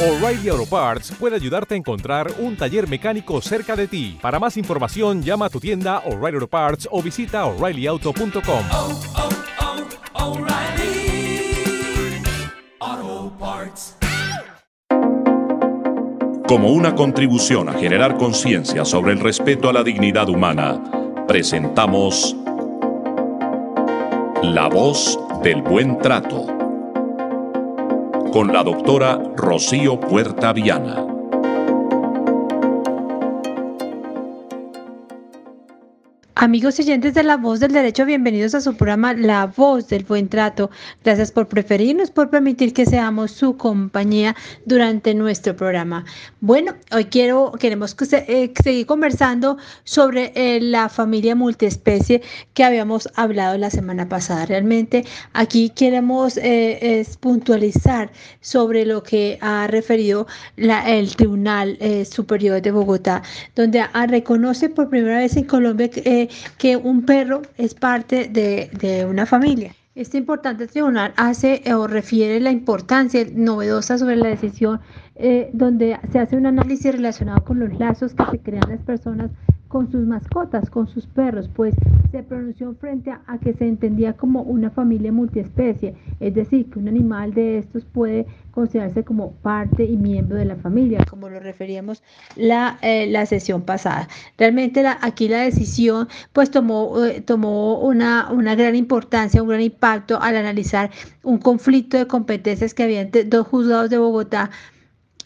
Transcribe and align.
O'Reilly 0.00 0.48
Auto 0.48 0.64
Parts 0.64 1.10
puede 1.18 1.34
ayudarte 1.34 1.74
a 1.74 1.76
encontrar 1.76 2.30
un 2.38 2.56
taller 2.56 2.88
mecánico 2.88 3.40
cerca 3.40 3.74
de 3.74 3.88
ti. 3.88 4.16
Para 4.22 4.38
más 4.38 4.56
información, 4.56 5.24
llama 5.24 5.46
a 5.46 5.50
tu 5.50 5.58
tienda 5.58 6.04
O'Reilly 6.06 6.36
Auto 6.36 6.46
Parts 6.46 6.88
o 6.92 7.02
visita 7.02 7.44
oreillyauto.com. 7.46 8.64
oh, 8.70 9.00
oh, 12.84 13.36
Parts. 13.40 13.96
Como 16.46 16.70
una 16.70 16.94
contribución 16.94 17.68
a 17.68 17.72
generar 17.72 18.16
conciencia 18.18 18.84
sobre 18.84 19.14
el 19.14 19.18
respeto 19.18 19.68
a 19.68 19.72
la 19.72 19.82
dignidad 19.82 20.28
humana, 20.28 20.80
presentamos 21.26 22.36
La 24.44 24.68
voz 24.68 25.18
del 25.42 25.60
buen 25.62 25.98
trato 25.98 26.57
con 28.32 28.52
la 28.52 28.62
doctora 28.62 29.18
Rocío 29.36 29.98
Puerta 29.98 30.52
Viana. 30.52 31.07
Amigos 36.40 36.78
oyentes 36.78 37.14
de 37.14 37.24
La 37.24 37.36
Voz 37.36 37.58
del 37.58 37.72
Derecho, 37.72 38.04
bienvenidos 38.04 38.54
a 38.54 38.60
su 38.60 38.76
programa 38.76 39.12
La 39.12 39.46
Voz 39.46 39.88
del 39.88 40.04
Buen 40.04 40.28
Trato. 40.28 40.70
Gracias 41.02 41.32
por 41.32 41.48
preferirnos, 41.48 42.12
por 42.12 42.30
permitir 42.30 42.72
que 42.72 42.86
seamos 42.86 43.32
su 43.32 43.56
compañía 43.56 44.36
durante 44.64 45.14
nuestro 45.14 45.56
programa. 45.56 46.04
Bueno, 46.40 46.74
hoy 46.92 47.06
quiero, 47.06 47.50
queremos 47.58 47.96
que 47.96 48.06
se- 48.06 48.24
eh, 48.28 48.52
seguir 48.62 48.86
conversando 48.86 49.56
sobre 49.82 50.30
eh, 50.36 50.60
la 50.60 50.88
familia 50.88 51.34
multiespecie 51.34 52.22
que 52.54 52.62
habíamos 52.62 53.08
hablado 53.16 53.58
la 53.58 53.70
semana 53.70 54.08
pasada. 54.08 54.46
Realmente 54.46 55.04
aquí 55.32 55.70
queremos 55.70 56.36
eh, 56.36 57.04
puntualizar 57.18 58.12
sobre 58.40 58.86
lo 58.86 59.02
que 59.02 59.38
ha 59.40 59.66
referido 59.66 60.28
la- 60.54 60.88
el 60.88 61.16
Tribunal 61.16 61.76
eh, 61.80 62.04
Superior 62.04 62.62
de 62.62 62.70
Bogotá, 62.70 63.22
donde 63.56 63.80
ah, 63.80 64.06
reconoce 64.06 64.68
por 64.68 64.88
primera 64.88 65.18
vez 65.18 65.36
en 65.36 65.42
Colombia 65.42 65.90
que, 65.90 66.27
que 66.58 66.76
un 66.76 67.04
perro 67.04 67.42
es 67.56 67.74
parte 67.74 68.28
de, 68.28 68.70
de 68.72 69.04
una 69.04 69.26
familia. 69.26 69.74
Este 69.94 70.16
importante 70.16 70.68
tribunal 70.68 71.12
hace 71.16 71.60
o 71.74 71.88
refiere 71.88 72.38
la 72.38 72.52
importancia 72.52 73.26
novedosa 73.34 73.98
sobre 73.98 74.14
la 74.14 74.28
decisión 74.28 74.80
eh, 75.18 75.50
donde 75.52 75.98
se 76.12 76.18
hace 76.18 76.36
un 76.36 76.46
análisis 76.46 76.92
relacionado 76.92 77.44
con 77.44 77.58
los 77.60 77.78
lazos 77.78 78.14
que 78.14 78.24
se 78.30 78.38
crean 78.40 78.68
las 78.68 78.80
personas 78.82 79.30
con 79.68 79.90
sus 79.90 80.06
mascotas, 80.06 80.70
con 80.70 80.86
sus 80.88 81.06
perros, 81.06 81.50
pues 81.54 81.74
se 82.10 82.22
pronunció 82.22 82.74
frente 82.76 83.10
a, 83.10 83.38
que 83.38 83.52
se 83.52 83.68
entendía 83.68 84.14
como 84.14 84.40
una 84.42 84.70
familia 84.70 85.12
multiespecie, 85.12 85.94
es 86.20 86.34
decir, 86.34 86.70
que 86.70 86.78
un 86.78 86.88
animal 86.88 87.34
de 87.34 87.58
estos 87.58 87.84
puede 87.84 88.26
considerarse 88.50 89.04
como 89.04 89.32
parte 89.32 89.84
y 89.84 89.98
miembro 89.98 90.38
de 90.38 90.46
la 90.46 90.56
familia, 90.56 91.04
como 91.04 91.28
lo 91.28 91.38
referíamos 91.38 92.02
la, 92.36 92.78
eh, 92.80 93.08
la 93.08 93.26
sesión 93.26 93.62
pasada. 93.62 94.08
Realmente 94.38 94.82
la- 94.82 94.98
aquí 95.02 95.28
la 95.28 95.40
decisión 95.42 96.08
pues 96.32 96.50
tomó, 96.50 97.04
eh, 97.04 97.20
tomó 97.20 97.78
una, 97.80 98.30
una 98.32 98.54
gran 98.54 98.74
importancia, 98.74 99.42
un 99.42 99.48
gran 99.48 99.60
impacto 99.60 100.18
al 100.20 100.36
analizar 100.36 100.90
un 101.22 101.38
conflicto 101.38 101.98
de 101.98 102.06
competencias 102.06 102.72
que 102.72 102.84
había 102.84 103.02
entre 103.02 103.24
dos 103.24 103.46
juzgados 103.46 103.90
de 103.90 103.98
Bogotá 103.98 104.50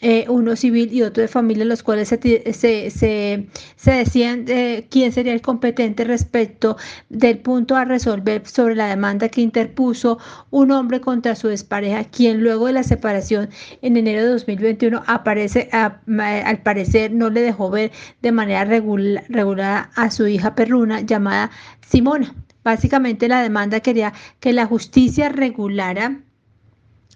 eh, 0.02 0.26
uno 0.28 0.56
civil 0.56 0.92
y 0.92 1.02
otro 1.02 1.22
de 1.22 1.28
familia, 1.28 1.64
los 1.64 1.82
cuales 1.82 2.08
se, 2.08 2.18
se, 2.52 2.90
se, 2.90 3.46
se 3.76 3.90
decían 3.92 4.44
eh, 4.48 4.86
quién 4.90 5.12
sería 5.12 5.32
el 5.32 5.40
competente 5.40 6.04
respecto 6.04 6.76
del 7.08 7.38
punto 7.38 7.76
a 7.76 7.84
resolver 7.84 8.46
sobre 8.46 8.74
la 8.76 8.86
demanda 8.88 9.28
que 9.28 9.40
interpuso 9.40 10.18
un 10.50 10.70
hombre 10.72 11.00
contra 11.00 11.34
su 11.36 11.48
expareja, 11.50 12.04
quien 12.04 12.42
luego 12.42 12.66
de 12.66 12.72
la 12.74 12.82
separación 12.82 13.48
en 13.80 13.96
enero 13.96 14.22
de 14.22 14.28
2021 14.30 15.02
aparece, 15.06 15.68
ma- 16.06 16.38
al 16.40 16.62
parecer 16.62 17.12
no 17.12 17.30
le 17.30 17.40
dejó 17.42 17.70
ver 17.70 17.92
de 18.22 18.32
manera 18.32 18.64
regula- 18.64 19.22
regular 19.28 19.90
a 19.94 20.10
su 20.10 20.26
hija 20.26 20.54
perruna 20.54 21.00
llamada 21.00 21.50
Simona. 21.86 22.34
Básicamente 22.64 23.28
la 23.28 23.42
demanda 23.42 23.80
quería 23.80 24.12
que 24.40 24.52
la 24.52 24.66
justicia 24.66 25.28
regulara 25.28 26.20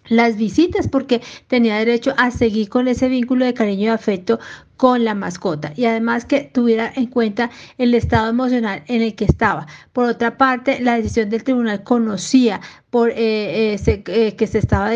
las 0.09 0.37
visitas 0.37 0.89
porque 0.89 1.23
tenía 1.47 1.77
derecho 1.79 2.15
a 2.17 2.31
seguir 2.31 2.69
con 2.69 2.89
ese 2.89 3.09
vínculo 3.09 3.45
de 3.45 3.55
cariño 3.55 3.85
y 3.85 3.89
afecto 3.89 4.39
con 4.77 5.05
la 5.05 5.15
mascota 5.15 5.73
y 5.75 5.87
además 5.87 6.25
que 6.25 6.51
tuviera 6.53 6.93
en 6.95 7.07
cuenta 7.07 7.51
el 7.79 7.95
estado 7.95 8.29
emocional 8.29 8.83
en 8.87 9.03
el 9.03 9.15
que 9.15 9.25
estaba. 9.25 9.67
Por 9.93 10.05
otra 10.07 10.37
parte, 10.37 10.81
la 10.81 10.97
decisión 10.97 11.31
del 11.31 11.45
tribunal 11.45 11.83
conocía 11.83 12.61
por 12.97 13.11
eh, 13.11 13.75
eh, 13.75 14.03
eh, 14.07 14.37
que 14.37 14.47
se 14.47 14.59
estaba 14.59 14.91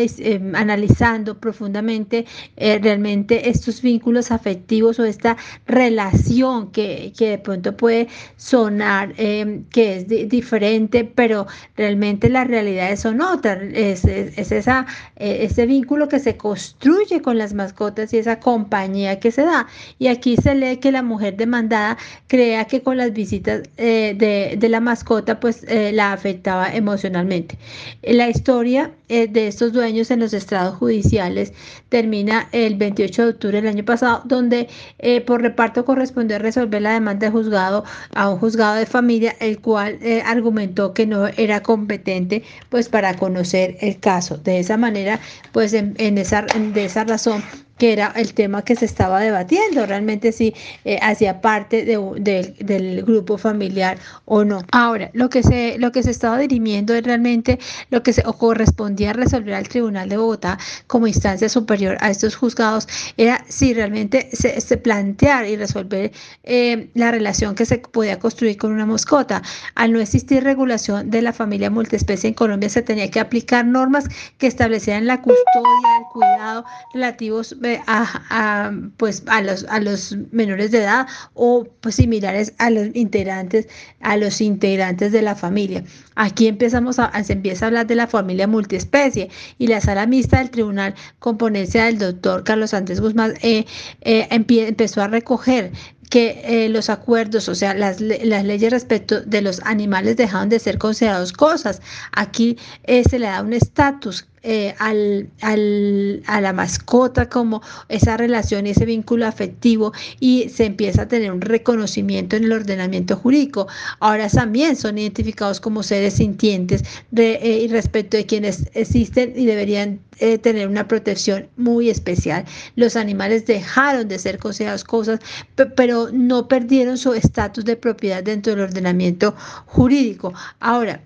analizando 0.55 1.37
profundamente 1.39 2.25
realmente 2.57 3.49
estos 3.49 3.81
vínculos 3.83 4.31
afectivos 4.31 4.97
o 4.99 5.05
esta 5.05 5.37
relación 5.67 6.71
que, 6.71 7.13
que 7.15 7.29
de 7.29 7.37
pronto 7.37 7.77
puede 7.77 8.07
sonar 8.37 9.13
que 9.13 9.95
es 9.97 10.07
di- 10.07 10.25
diferente, 10.25 11.03
pero 11.03 11.45
realmente 11.77 12.29
las 12.29 12.47
realidades 12.47 13.01
son 13.01 13.21
otras. 13.21 13.59
Es, 13.73 14.03
es- 14.05 14.35
es 14.37 14.51
esa, 14.51 14.85
ese 15.15 15.65
vínculo 15.67 16.07
que 16.07 16.19
se 16.19 16.37
construye 16.37 17.21
con 17.21 17.37
las 17.37 17.53
mascotas 17.53 18.13
y 18.13 18.17
esa 18.17 18.39
compañía 18.39 19.19
que 19.19 19.31
se 19.31 19.43
da. 19.43 19.67
Y 19.99 20.07
aquí 20.07 20.37
se 20.37 20.55
lee 20.55 20.77
que 20.77 20.91
la 20.91 21.03
mujer 21.03 21.35
demandada 21.37 21.97
crea 22.27 22.65
que 22.65 22.81
con 22.81 22.97
las 22.97 23.13
visitas 23.13 23.61
eh, 23.77 24.15
de, 24.17 24.55
de 24.57 24.69
la 24.69 24.79
mascota 24.79 25.39
pues 25.39 25.65
la 25.93 26.13
afectaba 26.13 26.73
emocionalmente. 26.73 27.57
La 28.01 28.29
historia 28.29 28.91
eh, 29.09 29.27
de 29.27 29.47
estos 29.47 29.73
dueños 29.73 30.11
en 30.11 30.19
los 30.19 30.33
estrados 30.33 30.75
judiciales 30.77 31.53
termina 31.89 32.47
el 32.51 32.75
28 32.75 33.23
de 33.23 33.29
octubre 33.31 33.61
del 33.61 33.67
año 33.69 33.85
pasado, 33.85 34.21
donde 34.25 34.67
eh, 34.99 35.21
por 35.21 35.41
reparto 35.41 35.85
correspondió 35.85 36.39
resolver 36.39 36.81
la 36.81 36.93
demanda 36.93 37.27
de 37.27 37.31
juzgado 37.31 37.83
a 38.13 38.29
un 38.29 38.39
juzgado 38.39 38.75
de 38.75 38.85
familia, 38.85 39.35
el 39.39 39.59
cual 39.59 39.97
eh, 40.01 40.21
argumentó 40.25 40.93
que 40.93 41.05
no 41.05 41.27
era 41.27 41.61
competente 41.63 42.43
pues 42.69 42.89
para 42.89 43.15
conocer 43.15 43.77
el 43.81 43.99
caso. 43.99 44.37
De 44.37 44.59
esa 44.59 44.77
manera, 44.77 45.19
pues 45.51 45.73
en, 45.73 45.95
esa, 46.17 46.45
en- 46.55 46.73
de 46.73 46.85
esa 46.85 47.03
razón 47.03 47.43
que 47.81 47.93
era 47.93 48.13
el 48.15 48.35
tema 48.35 48.61
que 48.63 48.75
se 48.75 48.85
estaba 48.85 49.19
debatiendo, 49.19 49.87
realmente 49.87 50.31
si 50.31 50.53
eh, 50.85 50.99
hacía 51.01 51.41
parte 51.41 51.83
de 51.83 51.97
del- 52.27 52.53
del 52.59 53.01
grupo 53.03 53.39
familiar 53.39 53.97
o 54.25 54.43
no. 54.43 54.59
Ahora, 54.71 55.09
lo 55.13 55.29
que 55.31 55.41
se, 55.41 55.79
lo 55.79 55.91
que 55.91 56.03
se 56.03 56.11
estaba 56.11 56.37
dirimiendo 56.37 56.93
es 56.93 57.03
realmente 57.03 57.57
lo 57.89 58.03
que 58.03 58.13
se 58.13 58.21
o 58.27 58.33
correspondía 58.33 59.13
resolver 59.13 59.55
al 59.55 59.67
Tribunal 59.67 60.09
de 60.09 60.17
Bogotá 60.17 60.59
como 60.85 61.07
instancia 61.07 61.49
superior 61.49 61.97
a 62.01 62.11
estos 62.11 62.35
juzgados, 62.35 62.87
era 63.17 63.43
si 63.49 63.73
realmente 63.73 64.29
se, 64.31 64.61
se 64.61 64.77
plantear 64.77 65.47
y 65.47 65.55
resolver 65.55 66.11
eh, 66.43 66.91
la 66.93 67.09
relación 67.09 67.55
que 67.55 67.65
se 67.65 67.79
podía 67.79 68.19
construir 68.19 68.57
con 68.57 68.71
una 68.73 68.85
mascota. 68.85 69.41
Al 69.73 69.91
no 69.91 69.99
existir 69.99 70.43
regulación 70.43 71.09
de 71.09 71.21
la 71.23 71.33
familia 71.33 71.71
multiespecie 71.71 72.27
en 72.27 72.35
Colombia, 72.35 72.69
se 72.69 72.83
tenía 72.83 73.09
que 73.09 73.19
aplicar 73.19 73.65
normas 73.65 74.05
que 74.37 74.45
establecieran 74.45 75.07
la 75.07 75.17
custodia, 75.17 75.89
el 75.99 76.05
cuidado 76.13 76.63
relativos 76.93 77.55
eh, 77.63 77.70
a, 77.87 78.71
pues, 78.97 79.23
a, 79.27 79.41
los, 79.41 79.65
a 79.65 79.79
los 79.79 80.15
menores 80.31 80.71
de 80.71 80.79
edad 80.79 81.07
o 81.33 81.67
pues, 81.81 81.95
similares 81.95 82.53
a 82.57 82.69
los 82.69 82.87
integrantes, 82.93 83.67
a 84.01 84.17
los 84.17 84.41
integrantes 84.41 85.11
de 85.11 85.21
la 85.21 85.35
familia. 85.35 85.83
Aquí 86.15 86.47
empezamos 86.47 86.99
a, 86.99 87.23
se 87.23 87.33
empieza 87.33 87.65
a 87.65 87.67
hablar 87.67 87.87
de 87.87 87.95
la 87.95 88.07
familia 88.07 88.47
multiespecie 88.47 89.29
y 89.57 89.67
la 89.67 89.81
sala 89.81 90.05
mixta 90.05 90.39
del 90.39 90.49
tribunal 90.49 90.95
con 91.19 91.37
ponencia 91.37 91.85
del 91.85 91.97
doctor 91.97 92.43
Carlos 92.43 92.73
Andrés 92.73 92.99
Guzmán 92.99 93.33
eh, 93.41 93.65
eh, 94.01 94.27
empezó 94.29 95.01
a 95.01 95.07
recoger 95.07 95.71
que 96.11 96.41
eh, 96.43 96.67
los 96.67 96.89
acuerdos, 96.89 97.47
o 97.47 97.55
sea, 97.55 97.73
las, 97.73 98.01
las 98.01 98.43
leyes 98.43 98.69
respecto 98.69 99.21
de 99.21 99.41
los 99.41 99.61
animales 99.61 100.17
dejaron 100.17 100.49
de 100.49 100.59
ser 100.59 100.77
considerados 100.77 101.31
cosas. 101.31 101.81
Aquí 102.11 102.57
eh, 102.83 103.03
se 103.09 103.17
le 103.17 103.27
da 103.27 103.41
un 103.41 103.53
estatus 103.53 104.27
eh, 104.43 104.73
al, 104.79 105.29
al- 105.41 106.23
a 106.25 106.41
la 106.41 106.53
mascota 106.53 107.29
como 107.29 107.61
esa 107.89 108.17
relación 108.17 108.65
y 108.67 108.71
ese 108.71 108.85
vínculo 108.85 109.25
afectivo 109.27 109.93
y 110.19 110.49
se 110.49 110.65
empieza 110.65 111.03
a 111.03 111.07
tener 111.07 111.31
un 111.31 111.41
reconocimiento 111.41 112.35
en 112.35 112.45
el 112.45 112.51
ordenamiento 112.53 113.15
jurídico. 113.15 113.67
Ahora 113.99 114.27
también 114.29 114.75
son 114.75 114.97
identificados 114.97 115.59
como 115.59 115.83
seres 115.83 116.15
sintientes 116.15 116.83
de, 117.11 117.39
eh, 117.41 117.67
respecto 117.69 118.17
de 118.17 118.25
quienes 118.25 118.67
existen 118.73 119.33
y 119.35 119.45
deberían 119.45 119.99
eh, 120.19 120.37
tener 120.37 120.67
una 120.67 120.87
protección 120.87 121.47
muy 121.57 121.89
especial. 121.89 122.45
Los 122.75 122.95
animales 122.95 123.45
dejaron 123.47 124.07
de 124.07 124.19
ser 124.19 124.37
considerados 124.37 124.83
cosas, 124.83 125.19
pe- 125.55 125.65
pero 125.65 126.09
no 126.11 126.47
perdieron 126.47 126.97
su 126.97 127.13
estatus 127.13 127.65
de 127.65 127.75
propiedad 127.75 128.23
dentro 128.23 128.53
del 128.53 128.63
ordenamiento 128.65 129.33
jurídico. 129.65 130.33
Ahora, 130.59 131.01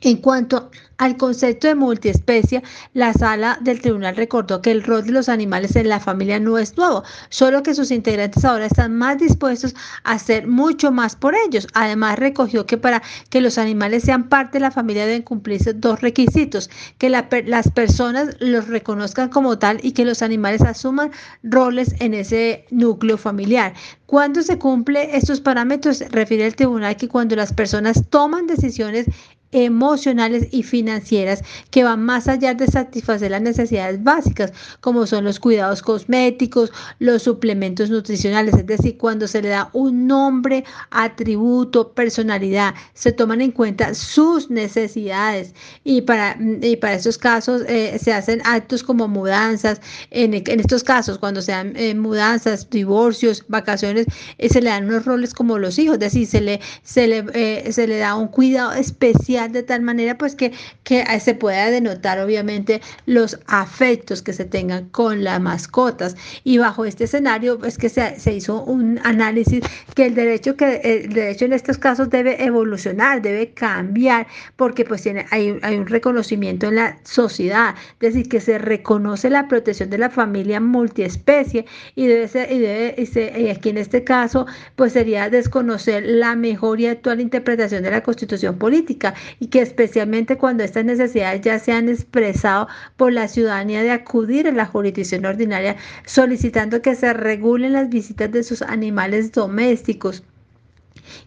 En 0.00 0.18
cuanto 0.18 0.70
al 0.98 1.16
concepto 1.16 1.66
de 1.66 1.74
multiespecie, 1.74 2.62
la 2.92 3.12
sala 3.12 3.58
del 3.60 3.80
tribunal 3.80 4.16
recordó 4.16 4.62
que 4.62 4.70
el 4.70 4.82
rol 4.82 5.04
de 5.04 5.12
los 5.12 5.28
animales 5.28 5.74
en 5.76 5.88
la 5.88 6.00
familia 6.00 6.38
no 6.38 6.58
es 6.58 6.76
nuevo, 6.76 7.02
solo 7.30 7.62
que 7.62 7.74
sus 7.74 7.90
integrantes 7.90 8.44
ahora 8.44 8.66
están 8.66 8.96
más 8.96 9.18
dispuestos 9.18 9.74
a 10.04 10.12
hacer 10.12 10.46
mucho 10.46 10.92
más 10.92 11.16
por 11.16 11.34
ellos. 11.34 11.66
Además, 11.74 12.18
recogió 12.18 12.66
que 12.66 12.78
para 12.78 13.02
que 13.30 13.40
los 13.40 13.58
animales 13.58 14.04
sean 14.04 14.28
parte 14.28 14.58
de 14.58 14.62
la 14.62 14.70
familia 14.70 15.06
deben 15.06 15.22
cumplirse 15.22 15.72
dos 15.72 16.00
requisitos, 16.00 16.70
que 16.98 17.10
la, 17.10 17.28
las 17.46 17.70
personas 17.70 18.36
los 18.40 18.68
reconozcan 18.68 19.28
como 19.28 19.58
tal 19.58 19.78
y 19.82 19.92
que 19.92 20.04
los 20.04 20.22
animales 20.22 20.62
asuman 20.62 21.10
roles 21.42 21.94
en 22.00 22.14
ese 22.14 22.66
núcleo 22.70 23.18
familiar. 23.18 23.74
Cuando 24.06 24.42
se 24.42 24.58
cumple 24.58 25.16
estos 25.16 25.40
parámetros, 25.40 26.02
refiere 26.10 26.46
el 26.46 26.56
tribunal 26.56 26.96
que 26.96 27.08
cuando 27.08 27.36
las 27.36 27.52
personas 27.52 28.04
toman 28.08 28.46
decisiones 28.46 29.06
emocionales 29.52 30.48
y 30.50 30.62
financieras 30.62 31.42
que 31.70 31.84
van 31.84 32.04
más 32.04 32.28
allá 32.28 32.54
de 32.54 32.66
satisfacer 32.66 33.30
las 33.30 33.40
necesidades 33.40 34.02
básicas, 34.02 34.52
como 34.80 35.06
son 35.06 35.24
los 35.24 35.40
cuidados 35.40 35.80
cosméticos, 35.82 36.70
los 36.98 37.22
suplementos 37.22 37.88
nutricionales, 37.90 38.54
es 38.54 38.66
decir, 38.66 38.98
cuando 38.98 39.26
se 39.26 39.40
le 39.40 39.48
da 39.48 39.70
un 39.72 40.06
nombre, 40.06 40.64
atributo, 40.90 41.92
personalidad, 41.92 42.74
se 42.94 43.12
toman 43.12 43.40
en 43.40 43.52
cuenta 43.52 43.94
sus 43.94 44.50
necesidades. 44.50 45.54
Y 45.84 46.02
para, 46.02 46.36
y 46.60 46.76
para 46.76 46.94
estos 46.94 47.16
casos 47.16 47.62
eh, 47.68 47.98
se 47.98 48.12
hacen 48.12 48.42
actos 48.44 48.82
como 48.82 49.08
mudanzas, 49.08 49.80
en, 50.10 50.34
estos 50.34 50.84
casos 50.84 51.18
cuando 51.18 51.40
se 51.40 51.52
dan 51.52 51.74
eh, 51.76 51.94
mudanzas, 51.94 52.68
divorcios, 52.68 53.44
vacaciones, 53.48 54.06
eh, 54.36 54.48
se 54.48 54.60
le 54.60 54.70
dan 54.70 54.84
unos 54.86 55.04
roles 55.06 55.32
como 55.32 55.58
los 55.58 55.78
hijos, 55.78 55.94
es 55.94 56.00
decir, 56.00 56.26
se 56.26 56.40
le, 56.40 56.60
se 56.82 57.06
le, 57.06 57.72
se 57.72 57.86
le 57.86 57.98
da 57.98 58.14
un 58.14 58.28
cuidado 58.28 58.72
especial 58.72 59.37
de 59.46 59.62
tal 59.62 59.82
manera 59.82 60.18
pues 60.18 60.34
que, 60.34 60.52
que 60.82 61.04
se 61.20 61.34
pueda 61.34 61.70
denotar 61.70 62.18
obviamente 62.18 62.80
los 63.06 63.38
afectos 63.46 64.22
que 64.22 64.32
se 64.32 64.44
tengan 64.44 64.88
con 64.88 65.22
las 65.22 65.40
mascotas. 65.40 66.16
Y 66.42 66.58
bajo 66.58 66.84
este 66.84 67.04
escenario 67.04 67.64
es 67.64 67.78
que 67.78 67.88
se, 67.88 68.18
se 68.18 68.34
hizo 68.34 68.64
un 68.64 68.98
análisis 69.04 69.64
que 69.94 70.06
el 70.06 70.14
derecho, 70.14 70.56
que 70.56 70.80
el 70.82 71.12
derecho 71.12 71.44
en 71.44 71.52
estos 71.52 71.78
casos 71.78 72.10
debe 72.10 72.42
evolucionar, 72.44 73.22
debe 73.22 73.50
cambiar, 73.50 74.26
porque 74.56 74.84
pues 74.84 75.02
tiene, 75.02 75.26
hay, 75.30 75.58
hay 75.62 75.76
un 75.76 75.86
reconocimiento 75.86 76.66
en 76.66 76.76
la 76.76 76.98
sociedad, 77.04 77.74
es 78.00 78.14
decir, 78.14 78.28
que 78.28 78.40
se 78.40 78.58
reconoce 78.58 79.30
la 79.30 79.48
protección 79.48 79.90
de 79.90 79.98
la 79.98 80.10
familia 80.10 80.60
multiespecie 80.60 81.66
y 81.94 82.06
debe 82.06 82.28
ser, 82.28 82.50
y, 82.50 82.58
debe, 82.58 82.94
y, 83.38 83.48
aquí 83.48 83.68
en 83.68 83.78
este 83.78 84.04
caso 84.04 84.46
pues 84.76 84.92
sería 84.92 85.30
desconocer 85.30 86.04
la 86.06 86.34
mejor 86.34 86.80
y 86.80 86.86
actual 86.86 87.20
interpretación 87.20 87.82
de 87.82 87.90
la 87.90 88.02
constitución 88.02 88.58
política 88.58 89.14
y 89.40 89.48
que 89.48 89.60
especialmente 89.60 90.36
cuando 90.36 90.64
estas 90.64 90.84
necesidades 90.84 91.40
ya 91.42 91.58
se 91.58 91.72
han 91.72 91.88
expresado 91.88 92.68
por 92.96 93.12
la 93.12 93.28
ciudadanía 93.28 93.82
de 93.82 93.90
acudir 93.90 94.48
a 94.48 94.52
la 94.52 94.66
jurisdicción 94.66 95.26
ordinaria 95.26 95.76
solicitando 96.04 96.82
que 96.82 96.94
se 96.94 97.12
regulen 97.12 97.72
las 97.72 97.88
visitas 97.88 98.30
de 98.30 98.42
sus 98.42 98.62
animales 98.62 99.32
domésticos. 99.32 100.22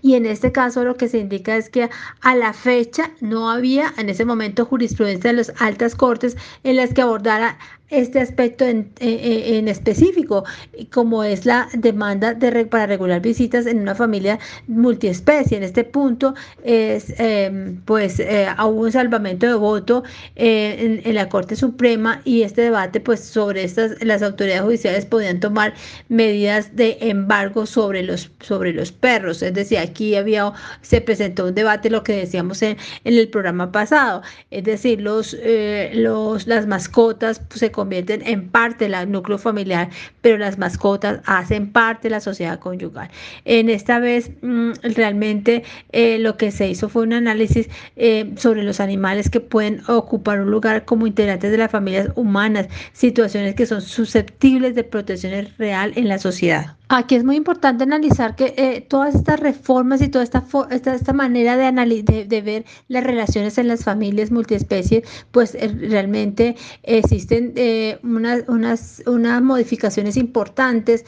Y 0.02 0.16
en 0.16 0.26
este 0.26 0.52
caso 0.52 0.84
lo 0.84 0.96
que 0.96 1.08
se 1.08 1.18
indica 1.18 1.58
es 1.58 1.70
que 1.70 1.90
a 2.22 2.36
la 2.36 2.54
fecha 2.54 3.12
no 3.20 3.50
había 3.50 3.94
en 3.98 4.10
ese 4.10 4.26
momento 4.26 4.66
jurisprudencia 4.66 5.32
de 5.32 5.38
las 5.38 5.54
altas 5.60 5.96
cortes 5.96 6.38
en 6.64 6.76
las 6.76 6.94
que 6.94 7.02
abordara 7.02 7.58
este 7.92 8.20
aspecto 8.20 8.66
en, 8.66 8.92
en, 9.00 9.68
específico, 9.68 10.44
como 10.92 11.24
es 11.24 11.46
la 11.46 11.68
demanda 11.74 12.34
de, 12.34 12.66
para 12.66 12.88
regular 12.88 13.22
visitas 13.22 13.66
en 13.66 13.80
una 13.80 13.94
familia 13.96 14.40
multiespecie. 14.68 15.58
En 15.58 15.64
este 15.64 15.84
punto, 15.84 16.34
es, 16.64 17.14
em, 17.18 17.82
pues 17.82 18.20
eh, 18.20 18.48
hubo 18.60 18.82
un 18.82 18.92
salvamento 18.92 19.46
de 19.46 19.54
voto 19.56 20.04
eh, 20.36 21.02
en, 21.04 21.16
la 21.16 21.28
Corte 21.28 21.56
Suprema 21.56 22.22
y 22.24 22.44
este 22.44 22.62
debate, 22.62 23.02
pues 23.02 23.20
sobre 23.20 23.64
estas, 23.64 24.02
las 24.04 24.22
autoridades 24.24 24.64
judiciales 24.64 25.06
podían 25.06 25.40
tomar 25.40 25.74
medidas 26.08 26.76
de 26.76 26.98
embargo 27.02 27.66
sobre 27.66 28.04
los, 28.04 28.32
sobre 28.40 28.74
los 28.74 28.92
perros. 28.92 29.42
Es 29.42 29.54
decir, 29.54 29.78
aquí 29.80 30.16
había, 30.16 30.54
se 30.82 31.02
presentó 31.02 31.46
un 31.48 31.56
debate, 31.56 31.90
lo 31.90 32.04
que 32.04 32.14
decíamos 32.14 32.62
en, 32.62 32.78
en 33.04 33.18
el 33.18 33.28
programa 33.30 33.72
pasado, 33.72 34.22
es 34.50 34.64
decir, 34.64 35.02
los, 35.02 35.36
eh, 35.42 35.92
los, 35.94 36.48
las 36.48 36.68
mascotas 36.68 37.40
pues, 37.40 37.60
se 37.60 37.72
convierten 37.82 38.22
en 38.28 38.48
parte 38.48 38.88
del 38.88 39.12
núcleo 39.12 39.40
familiar, 39.40 39.90
pero 40.22 40.38
las 40.38 40.60
mascotas 40.60 41.22
hacen 41.26 41.72
parte 41.72 42.10
de 42.10 42.12
la 42.12 42.20
sociedad 42.20 42.60
conyugal. 42.60 43.10
En 43.44 43.70
esta 43.70 43.98
vez 43.98 44.30
mm, 44.44 44.74
realmente 44.96 45.64
eh, 45.92 46.20
lo 46.20 46.38
que 46.38 46.52
se 46.52 46.68
hizo 46.70 46.90
fue 46.90 47.02
un 47.02 47.14
análisis 47.14 47.70
eh, 47.96 48.32
sobre 48.38 48.62
los 48.62 48.80
animales 48.80 49.32
que 49.32 49.40
pueden 49.40 49.82
ocupar 49.88 50.42
un 50.42 50.52
lugar 50.52 50.86
como 50.86 51.08
integrantes 51.08 51.50
de 51.50 51.58
las 51.58 51.72
familias 51.72 52.10
humanas, 52.16 52.68
situaciones 52.94 53.56
que 53.56 53.66
son 53.66 53.82
susceptibles 53.82 54.76
de 54.76 54.84
protección 54.84 55.48
real 55.58 55.94
en 55.96 56.08
la 56.08 56.20
sociedad. 56.20 56.76
Aquí 56.94 57.16
es 57.16 57.24
muy 57.24 57.38
importante 57.38 57.86
analizar 57.86 58.36
que 58.36 58.54
eh, 58.58 58.82
todas 58.82 59.16
estas 59.16 59.40
reformas 59.40 60.02
y 60.02 60.10
toda 60.10 60.26
esta, 60.26 60.44
esta, 60.72 61.14
manera 61.14 61.56
de, 61.56 62.04
de, 62.04 62.26
de, 62.26 62.42
ver 62.42 62.66
las 62.90 63.06
relaciones 63.06 63.58
en 63.58 63.70
las 63.70 63.86
familias 63.86 64.30
multiespecies, 64.30 65.08
pues 65.32 65.56
eh, 65.56 65.70
realmente 65.70 66.58
existen 66.84 67.54
eh, 67.56 67.98
unas, 68.04 68.44
unas, 68.50 69.04
unas 69.06 69.42
modificaciones 69.42 70.18
importantes 70.18 71.06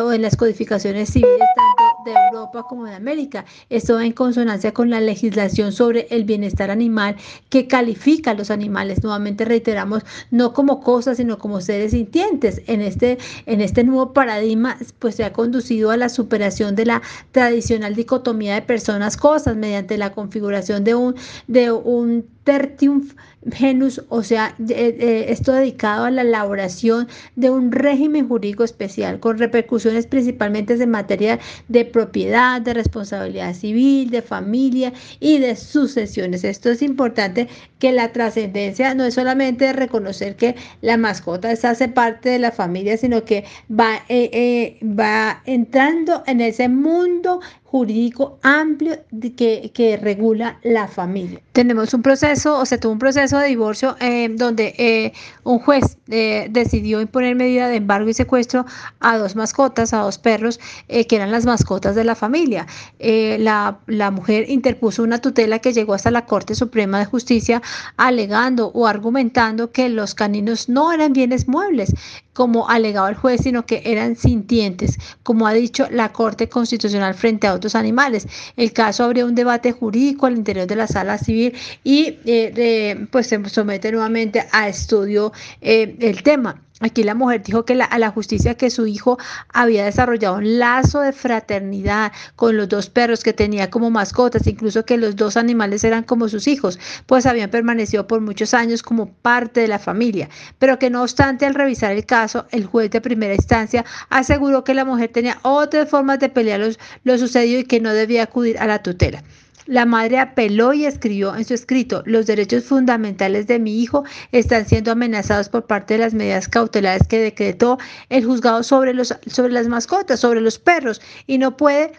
o 0.00 0.10
en 0.10 0.22
las 0.22 0.38
codificaciones 0.38 1.10
civiles 1.10 1.38
tanto 1.54 2.10
de 2.10 2.14
Europa 2.32 2.64
como 2.66 2.86
de 2.86 2.94
América. 2.94 3.44
Esto 3.68 3.96
va 3.96 4.06
en 4.06 4.12
consonancia 4.12 4.72
con 4.72 4.88
la 4.88 5.00
legislación 5.00 5.72
sobre 5.72 6.06
el 6.08 6.24
bienestar 6.24 6.70
animal 6.70 7.16
que 7.50 7.66
califica 7.66 8.30
a 8.30 8.34
los 8.34 8.50
animales. 8.50 9.02
Nuevamente 9.02 9.44
reiteramos, 9.44 10.02
no 10.30 10.54
como 10.54 10.80
cosas, 10.80 11.18
sino 11.18 11.36
como 11.36 11.60
seres 11.60 11.90
sintientes. 11.90 12.62
En 12.68 12.80
este, 12.80 13.18
en 13.44 13.60
este 13.60 13.84
nuevo 13.84 14.14
paradigma, 14.14 14.78
pues 14.98 15.16
se 15.16 15.25
ha 15.26 15.32
conducido 15.32 15.90
a 15.90 15.96
la 15.96 16.08
superación 16.08 16.74
de 16.76 16.86
la 16.86 17.02
tradicional 17.32 17.94
dicotomía 17.94 18.54
de 18.54 18.62
personas-cosas 18.62 19.56
mediante 19.56 19.98
la 19.98 20.12
configuración 20.12 20.84
de 20.84 20.94
un, 20.94 21.14
de 21.46 21.72
un 21.72 22.26
tertium 22.44 23.08
genus, 23.52 24.02
o 24.08 24.22
sea, 24.22 24.54
esto 24.58 25.52
dedicado 25.52 26.04
a 26.04 26.10
la 26.10 26.22
elaboración 26.22 27.08
de 27.34 27.50
un 27.50 27.72
régimen 27.72 28.28
jurídico 28.28 28.64
especial 28.64 29.20
con 29.20 29.38
repercusiones 29.38 30.06
principalmente 30.06 30.74
en 30.74 30.90
materia 30.90 31.38
de 31.68 31.84
propiedad, 31.84 32.60
de 32.60 32.74
responsabilidad 32.74 33.54
civil, 33.54 34.10
de 34.10 34.22
familia 34.22 34.92
y 35.20 35.38
de 35.38 35.56
sucesiones. 35.56 36.44
Esto 36.44 36.70
es 36.70 36.82
importante 36.82 37.48
que 37.78 37.92
la 37.92 38.12
trascendencia 38.12 38.94
no 38.94 39.04
es 39.04 39.14
solamente 39.14 39.72
reconocer 39.72 40.36
que 40.36 40.56
la 40.80 40.96
mascota 40.96 41.50
hace 41.50 41.88
parte 41.88 42.30
de 42.30 42.38
la 42.38 42.52
familia, 42.52 42.96
sino 42.96 43.24
que 43.24 43.44
va, 43.70 43.96
eh, 44.08 44.30
eh, 44.32 44.78
va 44.84 45.42
entrando 45.46 46.22
en 46.26 46.40
ese 46.40 46.68
mundo 46.68 47.40
jurídico 47.70 48.38
amplio 48.42 48.96
que, 49.36 49.72
que, 49.74 49.96
regula 49.96 50.58
la 50.62 50.86
familia. 50.86 51.40
Tenemos 51.52 51.92
un 51.94 52.02
proceso, 52.02 52.58
o 52.58 52.64
se 52.64 52.78
tuvo 52.78 52.92
un 52.92 52.98
proceso 52.98 53.38
de 53.38 53.48
divorcio 53.48 53.96
eh, 54.00 54.28
donde 54.30 54.74
eh, 54.78 55.12
un 55.42 55.58
juez 55.58 55.98
eh, 56.08 56.46
decidió 56.50 57.00
imponer 57.00 57.34
medida 57.34 57.68
de 57.68 57.76
embargo 57.76 58.08
y 58.08 58.14
secuestro 58.14 58.66
a 59.00 59.18
dos 59.18 59.34
mascotas, 59.34 59.92
a 59.92 59.98
dos 59.98 60.18
perros, 60.18 60.60
que 60.86 61.16
eran 61.16 61.32
las 61.32 61.44
mascotas 61.44 61.96
de 61.96 62.04
la 62.04 62.14
familia. 62.14 62.66
La, 62.98 63.78
la, 63.86 64.10
mujer 64.10 64.48
interpuso 64.48 65.02
una 65.02 65.20
tutela 65.20 65.58
que 65.58 65.72
llegó 65.72 65.94
hasta 65.94 66.10
la 66.10 66.24
Corte 66.24 66.54
Suprema 66.54 67.00
de 67.00 67.04
Justicia 67.04 67.60
alegando 67.96 68.68
o 68.68 68.86
argumentando 68.86 69.72
que 69.72 69.88
los 69.88 70.14
caninos 70.14 70.68
no 70.68 70.92
eran 70.92 71.12
bienes 71.12 71.48
muebles, 71.48 71.92
como 72.36 72.68
alegaba 72.68 73.08
el 73.08 73.14
juez, 73.14 73.40
sino 73.42 73.64
que 73.64 73.80
eran 73.86 74.14
sintientes, 74.14 74.98
como 75.22 75.46
ha 75.46 75.54
dicho 75.54 75.88
la 75.90 76.12
Corte 76.12 76.50
Constitucional 76.50 77.14
frente 77.14 77.46
a 77.46 77.54
otros 77.54 77.74
animales. 77.74 78.28
El 78.58 78.74
caso 78.74 79.04
abrió 79.04 79.24
un 79.24 79.34
debate 79.34 79.72
jurídico 79.72 80.26
al 80.26 80.36
interior 80.36 80.66
de 80.66 80.76
la 80.76 80.86
sala 80.86 81.16
civil 81.16 81.54
y 81.82 82.18
eh, 82.26 83.06
pues 83.10 83.28
se 83.28 83.42
somete 83.48 83.90
nuevamente 83.90 84.46
a 84.52 84.68
estudio 84.68 85.32
eh, 85.62 85.96
el 85.98 86.22
tema. 86.22 86.62
Aquí 86.80 87.04
la 87.04 87.14
mujer 87.14 87.42
dijo 87.42 87.64
que 87.64 87.72
a 87.82 87.98
la 87.98 88.10
justicia 88.10 88.54
que 88.54 88.68
su 88.68 88.86
hijo 88.86 89.18
había 89.48 89.86
desarrollado 89.86 90.36
un 90.36 90.58
lazo 90.58 91.00
de 91.00 91.14
fraternidad 91.14 92.12
con 92.34 92.58
los 92.58 92.68
dos 92.68 92.90
perros 92.90 93.22
que 93.22 93.32
tenía 93.32 93.70
como 93.70 93.90
mascotas, 93.90 94.46
incluso 94.46 94.84
que 94.84 94.98
los 94.98 95.16
dos 95.16 95.38
animales 95.38 95.84
eran 95.84 96.02
como 96.02 96.28
sus 96.28 96.46
hijos, 96.46 96.78
pues 97.06 97.24
habían 97.24 97.48
permanecido 97.48 98.06
por 98.06 98.20
muchos 98.20 98.52
años 98.52 98.82
como 98.82 99.10
parte 99.10 99.60
de 99.60 99.68
la 99.68 99.78
familia, 99.78 100.28
pero 100.58 100.78
que 100.78 100.90
no 100.90 101.02
obstante 101.02 101.46
al 101.46 101.54
revisar 101.54 101.92
el 101.92 102.04
caso, 102.04 102.46
el 102.50 102.66
juez 102.66 102.90
de 102.90 103.00
primera 103.00 103.34
instancia 103.34 103.86
aseguró 104.10 104.62
que 104.62 104.74
la 104.74 104.84
mujer 104.84 105.08
tenía 105.10 105.38
otras 105.42 105.88
formas 105.88 106.18
de 106.18 106.28
pelear 106.28 106.60
lo 107.04 107.18
sucedido 107.18 107.60
y 107.60 107.64
que 107.64 107.80
no 107.80 107.94
debía 107.94 108.24
acudir 108.24 108.58
a 108.58 108.66
la 108.66 108.82
tutela. 108.82 109.22
La 109.66 109.84
madre 109.84 110.20
apeló 110.20 110.72
y 110.72 110.86
escribió 110.86 111.34
en 111.34 111.44
su 111.44 111.54
escrito, 111.54 112.04
los 112.06 112.26
derechos 112.26 112.64
fundamentales 112.64 113.48
de 113.48 113.58
mi 113.58 113.82
hijo 113.82 114.04
están 114.30 114.64
siendo 114.64 114.92
amenazados 114.92 115.48
por 115.48 115.66
parte 115.66 115.94
de 115.94 116.00
las 116.00 116.14
medidas 116.14 116.48
cautelares 116.48 117.08
que 117.08 117.18
decretó 117.18 117.76
el 118.08 118.24
juzgado 118.24 118.62
sobre, 118.62 118.94
los, 118.94 119.12
sobre 119.26 119.52
las 119.52 119.66
mascotas, 119.66 120.20
sobre 120.20 120.40
los 120.40 120.60
perros, 120.60 121.00
y 121.26 121.38
no, 121.38 121.56
puede, 121.56 121.92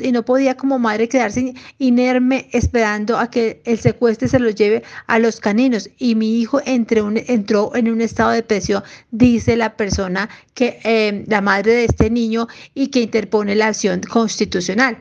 y 0.00 0.12
no 0.12 0.24
podía 0.24 0.56
como 0.56 0.78
madre 0.78 1.06
quedarse 1.08 1.52
inerme 1.78 2.48
esperando 2.52 3.18
a 3.18 3.28
que 3.30 3.60
el 3.66 3.78
secuestre 3.78 4.28
se 4.28 4.38
los 4.38 4.54
lleve 4.54 4.82
a 5.06 5.18
los 5.18 5.38
caninos. 5.38 5.90
Y 5.98 6.14
mi 6.14 6.40
hijo 6.40 6.62
entró, 6.64 7.12
entró 7.14 7.76
en 7.76 7.90
un 7.90 8.00
estado 8.00 8.30
de 8.30 8.36
depresión, 8.36 8.82
dice 9.10 9.56
la 9.56 9.76
persona 9.76 10.30
que, 10.54 10.80
eh, 10.82 11.24
la 11.26 11.42
madre 11.42 11.72
de 11.72 11.84
este 11.84 12.08
niño, 12.08 12.48
y 12.74 12.88
que 12.88 13.00
interpone 13.00 13.54
la 13.54 13.66
acción 13.66 14.00
constitucional. 14.00 14.96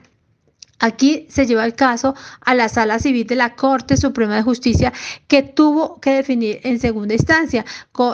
Aquí 0.81 1.27
se 1.29 1.45
lleva 1.45 1.63
el 1.65 1.75
caso 1.75 2.15
a 2.41 2.53
la 2.55 2.67
Sala 2.67 2.99
Civil 2.99 3.25
de 3.27 3.35
la 3.35 3.55
Corte 3.55 3.97
Suprema 3.97 4.35
de 4.35 4.41
Justicia 4.41 4.91
que 5.27 5.43
tuvo 5.43 5.99
que 6.01 6.15
definir 6.15 6.59
en 6.63 6.79
segunda 6.79 7.13
instancia, 7.13 7.63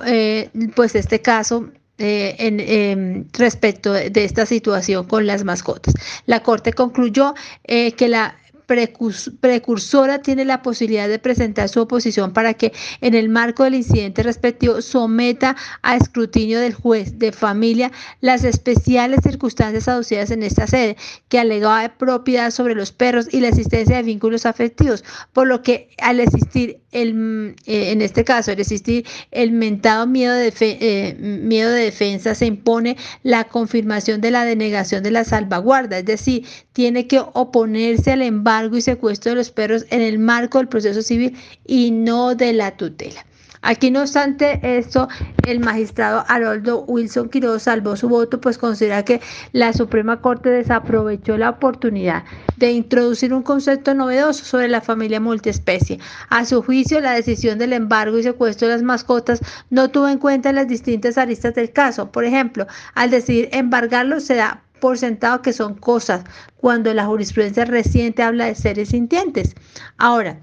eh, 0.06 0.50
pues 0.76 0.94
este 0.96 1.22
caso 1.22 1.70
eh, 1.98 2.36
em, 2.38 3.26
respecto 3.34 3.94
de, 3.94 4.12
esta 4.24 4.46
situación 4.46 5.06
con 5.08 5.26
las 5.26 5.44
mascotas. 5.44 5.96
La 6.28 6.44
Corte 6.44 6.74
concluyó 6.74 7.34
eh, 7.64 7.94
que 7.94 8.08
la 8.08 8.36
precursora 8.68 10.22
tiene 10.22 10.46
la 10.46 10.62
posibilidad 10.62 11.08
de 11.08 11.20
presentar 11.20 11.70
su 11.70 11.82
oposición 11.82 12.34
para 12.34 12.54
que 12.54 12.74
en 13.02 13.16
el 13.16 13.30
marco 13.30 13.64
del 13.64 13.76
incidente 13.76 14.24
respectivo 14.24 14.82
someta 14.82 15.56
a 15.82 15.96
escrutinio 15.96 16.60
del 16.60 16.74
juez 16.74 17.18
de 17.18 17.32
familia 17.32 17.92
las 18.22 18.44
especiales 18.44 19.22
circunstancias 19.24 19.88
aducidas 19.88 20.32
en 20.32 20.44
esta 20.44 20.68
sede, 20.68 20.98
que 21.30 21.40
alegaba 21.40 21.98
propiedad 21.98 22.52
sobre 22.52 22.76
los 22.76 22.92
perros 22.92 23.28
y 23.32 23.40
la 23.40 23.48
existencia 23.48 23.98
de 23.98 24.04
vínculos 24.04 24.46
afectivos, 24.46 25.04
por 25.34 25.48
lo 25.48 25.62
que 25.62 25.90
al 26.00 26.20
existir 26.20 26.82
el, 26.92 27.56
eh, 27.66 27.92
en 27.92 28.02
este 28.02 28.24
caso, 28.24 28.52
al 28.52 28.60
existir 28.60 29.06
el 29.32 29.52
mentado 29.52 30.08
miedo 30.08 30.34
de, 30.34 30.54
eh, 30.60 31.16
miedo 31.20 31.72
de 31.72 31.86
defensa, 31.86 32.36
se 32.36 32.46
impone 32.46 32.98
la 33.24 33.46
confirmación 33.46 34.22
de 34.22 34.32
la 34.32 34.46
denegación 34.46 35.04
de 35.04 35.12
la 35.12 35.24
salvaguarda, 35.24 36.00
es 36.00 36.06
decir, 36.06 36.46
tiene 36.74 37.08
que 37.08 37.20
oponerse 37.20 38.12
al 38.12 38.22
embargo 38.58 38.78
y 38.78 38.82
secuestro 38.82 39.32
de 39.32 39.36
los 39.36 39.52
perros 39.52 39.86
en 39.92 40.02
el 40.02 40.18
marco 40.18 40.58
del 40.58 40.68
proceso 40.68 41.02
civil 41.02 41.38
y 41.66 41.92
no 41.92 42.34
de 42.34 42.54
la 42.54 42.76
tutela. 42.76 43.26
Aquí, 43.62 43.92
no 43.92 44.02
obstante 44.02 44.60
esto, 44.62 45.08
el 45.44 45.60
magistrado 45.60 46.24
Haroldo 46.28 46.86
Wilson 46.88 47.30
Quiroz 47.30 47.64
salvó 47.64 47.96
su 47.96 48.08
voto, 48.08 48.40
pues 48.40 48.58
considera 48.58 49.04
que 49.04 49.20
la 49.52 49.74
Suprema 49.74 50.22
Corte 50.22 50.50
desaprovechó 50.50 51.38
la 51.38 51.50
oportunidad 51.50 52.24
de 52.56 52.72
introducir 52.72 53.34
un 53.34 53.44
concepto 53.44 53.94
novedoso 53.94 54.46
sobre 54.46 54.68
la 54.68 54.82
familia 54.82 55.20
multiespecie. 55.20 56.00
A 56.30 56.46
su 56.46 56.62
juicio, 56.64 57.00
la 57.02 57.14
decisión 57.14 57.58
del 57.58 57.74
embargo 57.74 58.18
y 58.18 58.24
secuestro 58.24 58.68
de 58.68 58.76
las 58.76 58.84
mascotas 58.84 59.42
no 59.70 59.90
tuvo 59.90 60.08
en 60.08 60.20
cuenta 60.20 60.54
las 60.54 60.68
distintas 60.68 61.18
aristas 61.18 61.56
del 61.56 61.72
caso. 61.72 62.12
Por 62.12 62.26
ejemplo, 62.26 62.68
al 62.94 63.10
decidir 63.10 63.50
embargarlo 63.52 64.20
se 64.20 64.36
da 64.36 64.67
por 64.80 64.98
sentado 64.98 65.42
que 65.42 65.54
son 65.54 65.76
cosas, 65.76 66.24
cuando 66.56 66.94
la 66.94 67.06
jurisprudencia 67.06 67.66
reciente 67.66 68.24
habla 68.24 68.46
de 68.46 68.56
seres 68.56 68.90
sintientes. 68.90 69.56
Ahora, 69.98 70.40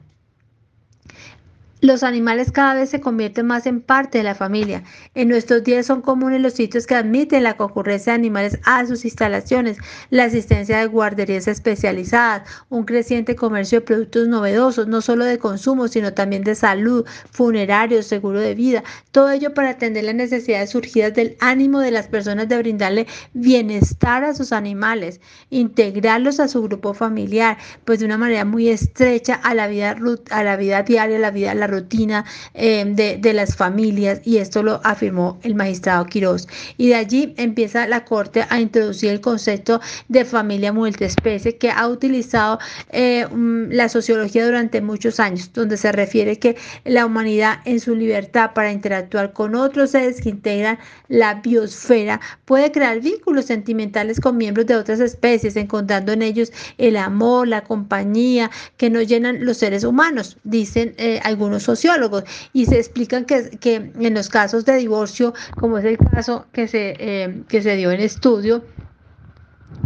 los 1.85 2.03
animales 2.03 2.51
cada 2.51 2.73
vez 2.73 2.89
se 2.89 3.01
convierten 3.01 3.47
más 3.47 3.67
en 3.67 3.83
parte 3.83 4.17
de 4.17 4.25
la 4.25 4.35
familia. 4.35 4.83
En 5.15 5.29
nuestros 5.29 5.63
días 5.65 5.85
son 5.85 6.01
comunes 6.01 6.41
los 6.41 6.55
sitios 6.55 6.87
que 6.87 6.95
admiten 6.95 7.43
la 7.43 7.59
concurrencia 7.59 8.13
de 8.13 8.21
animales 8.21 8.59
a 8.65 8.87
sus 8.87 9.05
instalaciones, 9.05 9.77
la 10.09 10.25
asistencia 10.25 10.79
de 10.79 10.87
guarderías 10.87 11.47
especializadas, 11.47 12.49
un 12.71 12.85
creciente 12.85 13.37
comercio 13.37 13.81
de 13.81 13.87
productos 13.87 14.29
novedosos, 14.29 14.89
no 14.89 15.03
solo 15.03 15.27
de 15.27 15.39
consumo, 15.39 15.87
sino 15.87 16.15
también 16.15 16.43
de 16.43 16.55
salud, 16.55 17.05
funerarios, 17.31 18.07
seguro 18.07 18.41
de 18.41 18.55
vida. 18.55 18.83
Todo 19.11 19.31
ello 19.31 19.53
para 19.53 19.69
atender 19.69 20.05
las 20.05 20.15
necesidades 20.15 20.71
surgidas 20.71 21.13
del 21.13 21.37
ánimo 21.41 21.81
de 21.81 21.91
las 21.91 22.09
personas 22.09 22.49
de 22.49 22.57
brindarle 22.57 23.07
bienestar 23.35 24.25
a 24.25 24.33
sus 24.33 24.53
animales, 24.53 25.21
integrarlos 25.51 26.41
a 26.41 26.49
su 26.49 26.63
grupo 26.63 26.95
familiar, 26.95 27.59
pues 27.85 27.99
de 27.99 28.07
una 28.07 28.17
manera 28.17 28.47
muy 28.47 28.71
estrecha 28.71 29.35
a 29.35 29.55
la 29.55 29.67
vida, 29.67 29.97
a 30.31 30.45
la 30.45 30.57
vida 30.57 30.83
diaria, 30.83 31.17
a 31.17 31.21
la 31.21 31.31
vida, 31.31 31.51
a 31.51 31.55
la 31.55 31.74
rutina 31.75 32.25
em, 32.55 32.95
de, 32.95 33.33
las 33.35 33.57
familias 33.57 34.21
y 34.25 34.39
esto 34.39 34.63
lo 34.63 34.81
afirmó 34.85 35.39
el 35.43 35.55
magistrado 35.55 36.07
Quiroz. 36.07 36.47
Y 36.77 36.89
de 36.89 36.95
allí 36.95 37.35
empieza 37.37 37.87
la 37.87 38.05
Corte 38.05 38.47
a 38.49 38.61
introducir 38.61 39.11
el 39.11 39.21
concepto 39.21 39.81
de 40.09 40.25
familia 40.25 40.73
multiespecie 40.73 41.57
que 41.57 41.71
ha 41.71 41.89
utilizado 41.89 42.59
eh, 42.91 43.27
mm, 43.27 43.71
la 43.71 43.89
sociología 43.89 44.47
durante 44.47 44.81
muchos 44.81 45.19
años, 45.19 45.53
donde 45.53 45.77
se 45.77 45.91
refiere 45.93 46.39
que 46.39 46.57
la 46.85 47.07
humanidad 47.07 47.59
en 47.65 47.81
su 47.81 47.95
libertad 47.95 48.53
para 48.55 48.73
interactuar 48.73 49.33
con 49.33 49.55
otros 49.55 49.91
seres 49.91 50.21
que 50.21 50.29
integran 50.29 50.79
la 51.09 51.35
biosfera 51.35 52.21
puede 52.45 52.71
crear 52.73 53.01
vínculos 53.01 53.47
sentimentales 53.47 54.21
con 54.21 54.37
miembros 54.37 54.67
de 54.67 54.77
otras 54.77 55.01
especies, 55.01 55.57
encontrando 55.57 56.13
en 56.13 56.23
ellos 56.23 56.53
el 56.79 56.97
amor, 56.97 57.49
la 57.49 57.63
compañía 57.63 58.51
que 58.77 58.91
nos 58.91 59.07
llenan 59.07 59.45
los 59.45 59.59
seres 59.59 59.85
humanos, 59.85 60.37
dicen 60.45 60.95
eh, 60.99 61.21
algunos 61.25 61.54
sociólogos 61.63 62.25
y 62.53 62.67
se 62.67 62.79
explican 62.79 63.25
que, 63.25 63.51
que 63.61 63.93
en 63.99 64.15
los 64.15 64.29
casos 64.29 64.65
de 64.65 64.77
divorcio, 64.77 65.35
como 65.59 65.79
es 65.79 65.85
el 65.85 65.99
caso 65.99 66.47
que 66.53 66.69
se, 66.69 66.97
eh, 66.99 67.43
que 67.49 67.63
se 67.63 67.77
dio 67.77 67.91
en 67.93 68.01
estudio, 68.01 68.65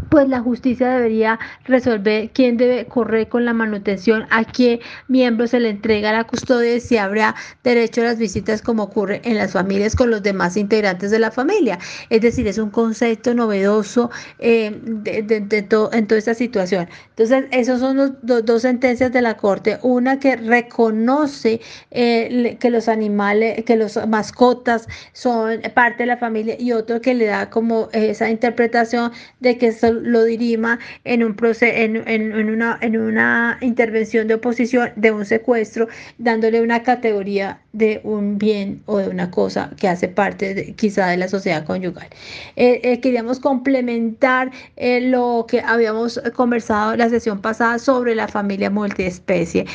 pues 0.08 0.28
la 0.28 0.40
justicia 0.40 0.88
debería 0.88 1.38
resolver 1.64 2.30
quién 2.30 2.56
debe 2.56 2.86
correr 2.86 3.28
con 3.28 3.44
la 3.44 3.52
manutención, 3.52 4.26
a 4.30 4.44
qué 4.44 4.80
miembro 5.06 5.46
se 5.46 5.60
le 5.60 5.70
entrega 5.70 6.12
la 6.12 6.24
custodia 6.24 6.74
y 6.74 6.80
si 6.80 6.96
habrá 6.96 7.34
derecho 7.62 8.00
a 8.00 8.04
las 8.04 8.18
visitas 8.18 8.62
como 8.62 8.84
ocurre 8.84 9.20
en 9.24 9.36
las 9.36 9.52
familias 9.52 9.94
con 9.94 10.10
los 10.10 10.22
demás 10.22 10.56
integrantes 10.56 11.10
de 11.10 11.18
la 11.18 11.30
familia. 11.30 11.78
Es 12.10 12.22
decir, 12.22 12.46
es 12.46 12.58
un 12.58 12.70
concepto 12.70 13.34
novedoso 13.34 14.10
eh, 14.38 14.72
de, 14.82 15.66
en 15.92 16.06
toda 16.06 16.18
esta 16.18 16.34
situación. 16.34 16.88
Entonces, 17.10 17.44
esas 17.50 17.80
son 17.80 17.96
los, 17.96 18.12
dos 18.22 18.62
sentencias 18.62 19.12
de 19.12 19.22
la 19.22 19.36
Corte. 19.36 19.78
Una 19.82 20.18
que 20.18 20.36
reconoce 20.36 21.60
eh, 21.90 22.56
que 22.60 22.70
los 22.70 22.88
animales, 22.88 23.64
que 23.64 23.76
los 23.76 23.98
mascotas 24.08 24.86
son 25.12 25.60
parte 25.74 26.04
de 26.04 26.06
la 26.06 26.16
familia 26.16 26.56
y 26.58 26.72
otro 26.72 27.00
que 27.00 27.14
le 27.14 27.26
da 27.26 27.50
como 27.50 27.88
esa 27.92 28.30
interpretación 28.30 29.12
de 29.40 29.58
que 29.58 29.72
lo 29.82 30.24
dirima 30.24 30.78
en, 31.04 31.24
un 31.24 31.36
en, 31.60 32.08
en, 32.08 32.50
una, 32.50 32.78
en 32.80 33.00
una 33.00 33.58
intervención 33.60 34.28
de 34.28 34.34
oposición 34.34 34.90
de 34.96 35.10
un 35.12 35.24
secuestro, 35.24 35.88
dándole 36.18 36.60
una 36.60 36.82
categoría 36.82 37.60
de 37.72 38.00
un 38.04 38.38
bien 38.38 38.82
o 38.86 38.98
de 38.98 39.08
una 39.08 39.30
cosa 39.30 39.70
que 39.78 39.88
hace 39.88 40.08
parte 40.08 40.74
quizá 40.76 41.08
de 41.08 41.16
la 41.16 41.28
sociedad 41.28 41.64
conyugal. 41.64 42.08
Eh, 42.56 42.80
eh, 42.82 43.00
queríamos 43.00 43.40
complementar 43.40 44.50
eh, 44.76 45.00
lo 45.00 45.46
que 45.48 45.60
habíamos 45.60 46.20
conversado 46.34 46.96
la 46.96 47.08
sesión 47.08 47.40
pasada 47.40 47.78
sobre 47.78 48.14
la 48.14 48.28
familia 48.28 48.70
multiespecie 48.70 49.66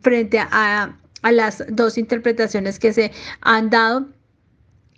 frente 0.00 0.38
a, 0.38 0.96
a 1.22 1.32
las 1.32 1.64
dos 1.68 1.98
interpretaciones 1.98 2.78
que 2.78 2.92
se 2.92 3.10
han 3.40 3.70
dado 3.70 4.06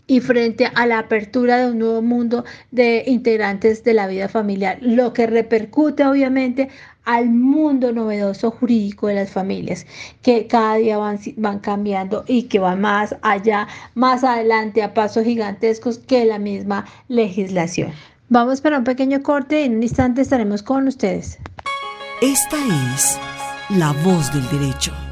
y 0.06 0.20
frente 0.20 0.70
a 0.74 0.86
la 0.86 0.98
apertura 0.98 1.58
de 1.58 1.70
un 1.70 1.78
nuevo 1.78 2.02
mundo 2.02 2.44
de 2.70 3.04
integrantes 3.06 3.82
de 3.84 3.94
la 3.94 4.06
vida 4.06 4.28
familiar, 4.28 4.78
lo 4.80 5.12
que 5.12 5.26
repercute 5.26 6.04
obviamente 6.06 6.68
al 7.04 7.30
mundo 7.30 7.92
novedoso 7.92 8.50
jurídico 8.50 9.06
de 9.06 9.14
las 9.14 9.30
familias, 9.30 9.86
que 10.22 10.46
cada 10.46 10.74
día 10.74 10.98
van, 10.98 11.18
van 11.36 11.60
cambiando 11.60 12.24
y 12.26 12.44
que 12.44 12.58
va 12.58 12.76
más 12.76 13.16
allá, 13.22 13.68
más 13.94 14.24
adelante 14.24 14.82
a 14.82 14.92
pasos 14.92 15.24
gigantescos 15.24 15.98
que 15.98 16.24
la 16.24 16.38
misma 16.38 16.84
legislación. 17.08 17.92
Vamos 18.28 18.60
para 18.60 18.78
un 18.78 18.84
pequeño 18.84 19.22
corte 19.22 19.60
y 19.60 19.64
en 19.64 19.76
un 19.76 19.82
instante 19.84 20.20
estaremos 20.20 20.62
con 20.64 20.88
ustedes. 20.88 21.38
Esta 22.20 22.56
es 22.96 23.18
la 23.70 23.92
voz 24.02 24.32
del 24.32 24.48
derecho. 24.48 25.05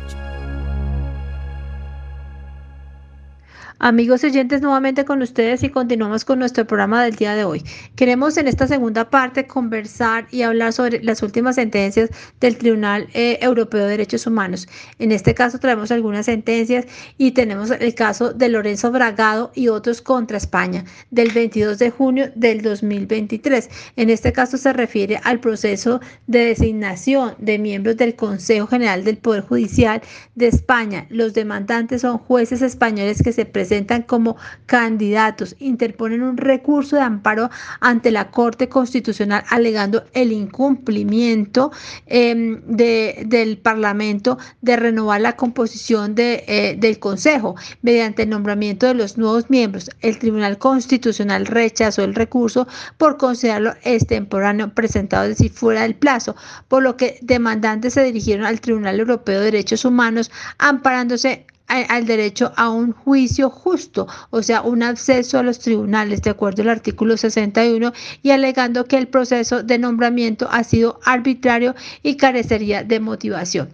Amigos 3.81 4.23
oyentes, 4.23 4.63
nuevamente 4.63 5.05
con 5.05 5.21
ustedes 5.21 5.65
y 5.65 5.69
continuamos 5.69 6.25
con 6.25 6.39
nuestro 6.39 6.65
programa 6.65 7.03
del 7.03 7.17
día 7.17 7.35
de 7.35 7.45
hoy. 7.45 7.65
Queremos 7.97 8.37
en 8.37 8.47
esta 8.47 8.69
segunda 8.69 9.11
parte 9.11 9.49
conversar 9.49 10.29
y 10.31 10.43
hablar 10.43 10.73
sobre 10.73 11.03
las 11.03 11.25
últimas 11.25 11.57
sentencias 11.57 12.11
del 12.41 12.57
Tribunal 12.57 13.09
eh, 13.15 13.37
Europeo 13.43 13.83
de 13.83 13.91
Derechos 13.91 14.29
Humanos. 14.29 14.69
En 15.01 15.11
este 15.11 15.35
caso 15.35 15.59
traemos 15.59 15.91
algunas 15.91 16.27
sentencias 16.27 16.87
y 17.19 17.33
tenemos 17.33 17.73
el 17.73 17.95
caso 17.97 18.33
de 18.33 18.49
Lorenzo 18.49 18.93
Bragado 18.93 19.51
y 19.57 19.67
otros 19.67 20.01
contra 20.01 20.37
España 20.37 20.85
del 21.11 21.33
22 21.33 21.77
de 21.79 21.91
junio 21.91 22.31
del 22.37 22.63
2023. 22.63 23.69
En 23.97 24.09
este 24.09 24.33
caso 24.33 24.57
se 24.57 24.73
refiere 24.73 25.21
al 25.25 25.41
proceso 25.41 26.01
de 26.29 26.47
designación 26.47 27.35
de 27.39 27.59
miembros 27.59 27.97
del 27.97 28.15
Consejo 28.15 28.69
General 28.69 29.03
del 29.03 29.19
Poder 29.19 29.43
Judicial 29.43 30.01
de 30.37 30.47
España. 30.47 31.07
Los 31.11 31.35
demandantes 31.35 32.03
son 32.03 32.19
jueces 32.19 32.63
españoles 32.63 33.21
que 33.21 33.33
se 33.33 33.45
presentan 33.45 33.64
presentan 33.65 34.03
como 34.03 34.37
candidatos 34.67 35.57
interponen 35.59 36.23
un 36.23 36.37
recurso 36.37 36.97
de 36.97 37.03
amparo 37.03 37.49
ante 37.81 38.11
la 38.11 38.31
Corte 38.31 38.69
Constitucional 38.69 39.43
alegando 39.49 40.05
el 40.13 40.33
incumplimiento 40.33 41.73
eh, 42.07 42.61
de, 42.67 43.23
del 43.27 43.57
Parlamento 43.57 44.37
de 44.61 44.77
renovar 44.77 45.23
la 45.23 45.35
composición 45.37 46.15
de, 46.15 46.45
eh, 46.47 46.77
del 46.79 46.99
Consejo 46.99 47.55
mediante 47.81 48.25
el 48.25 48.29
nombramiento 48.29 48.87
de 48.87 48.93
los 48.93 49.17
nuevos 49.17 49.49
miembros. 49.49 49.89
El 50.03 50.19
Tribunal 50.19 50.59
Constitucional 50.59 51.47
rechazó 51.47 52.05
el 52.05 52.15
recurso 52.15 52.69
por 52.99 53.17
considerarlo 53.17 53.73
extemporáneo 53.83 54.75
presentado, 54.75 55.25
es 55.25 55.39
decir, 55.39 55.51
fuera 55.51 55.83
del 55.83 55.95
plazo, 55.95 56.37
por 56.69 56.83
lo 56.83 56.99
que 56.99 57.19
demandantes 57.23 57.95
se 57.95 58.05
dirigieron 58.05 58.45
al 58.45 58.61
Tribunal 58.61 59.01
Europeo 59.01 59.39
de 59.39 59.47
Derechos 59.47 59.87
Humanos 59.87 60.31
amparándose 60.59 61.47
al 61.69 62.07
derecho 62.07 62.53
a 62.57 62.71
un 62.71 62.93
juicio 62.93 63.51
justo, 63.51 64.07
o 64.31 64.43
sea, 64.43 64.63
un 64.63 64.83
acceso 64.83 65.39
a 65.39 65.43
los 65.43 65.59
tribunales, 65.59 66.23
de 66.23 66.31
acuerdo 66.31 66.63
al 66.63 66.69
artículo 66.69 67.17
61, 67.17 67.93
y 68.23 68.31
alegando 68.31 68.85
que 68.85 68.99
el 68.99 69.09
proceso 69.09 69.63
de 69.63 69.79
nombramiento 69.79 70.49
ha 70.51 70.63
sido 70.65 71.01
arbitrario 71.05 71.75
y 72.03 72.17
carecería 72.17 72.85
de 72.85 73.01
motivación. 73.01 73.71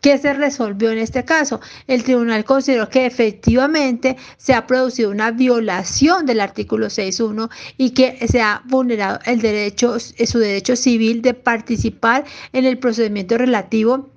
¿Qué 0.00 0.16
se 0.16 0.32
resolvió 0.32 0.90
en 0.90 0.98
este 0.98 1.24
caso? 1.24 1.60
El 1.86 2.04
tribunal 2.04 2.44
consideró 2.44 2.88
que 2.88 3.04
efectivamente 3.04 4.16
se 4.38 4.54
ha 4.54 4.66
producido 4.66 5.10
una 5.10 5.30
violación 5.30 6.24
del 6.24 6.40
artículo 6.40 6.86
6.1 6.86 7.50
y 7.76 7.90
que 7.90 8.26
se 8.26 8.40
ha 8.40 8.62
vulnerado 8.64 9.18
el 9.26 9.40
derecho, 9.40 9.98
su 10.00 10.38
derecho 10.38 10.74
civil 10.74 11.20
de 11.20 11.34
participar 11.34 12.24
en 12.54 12.64
el 12.64 12.78
procedimiento 12.78 13.36
relativo 13.36 14.08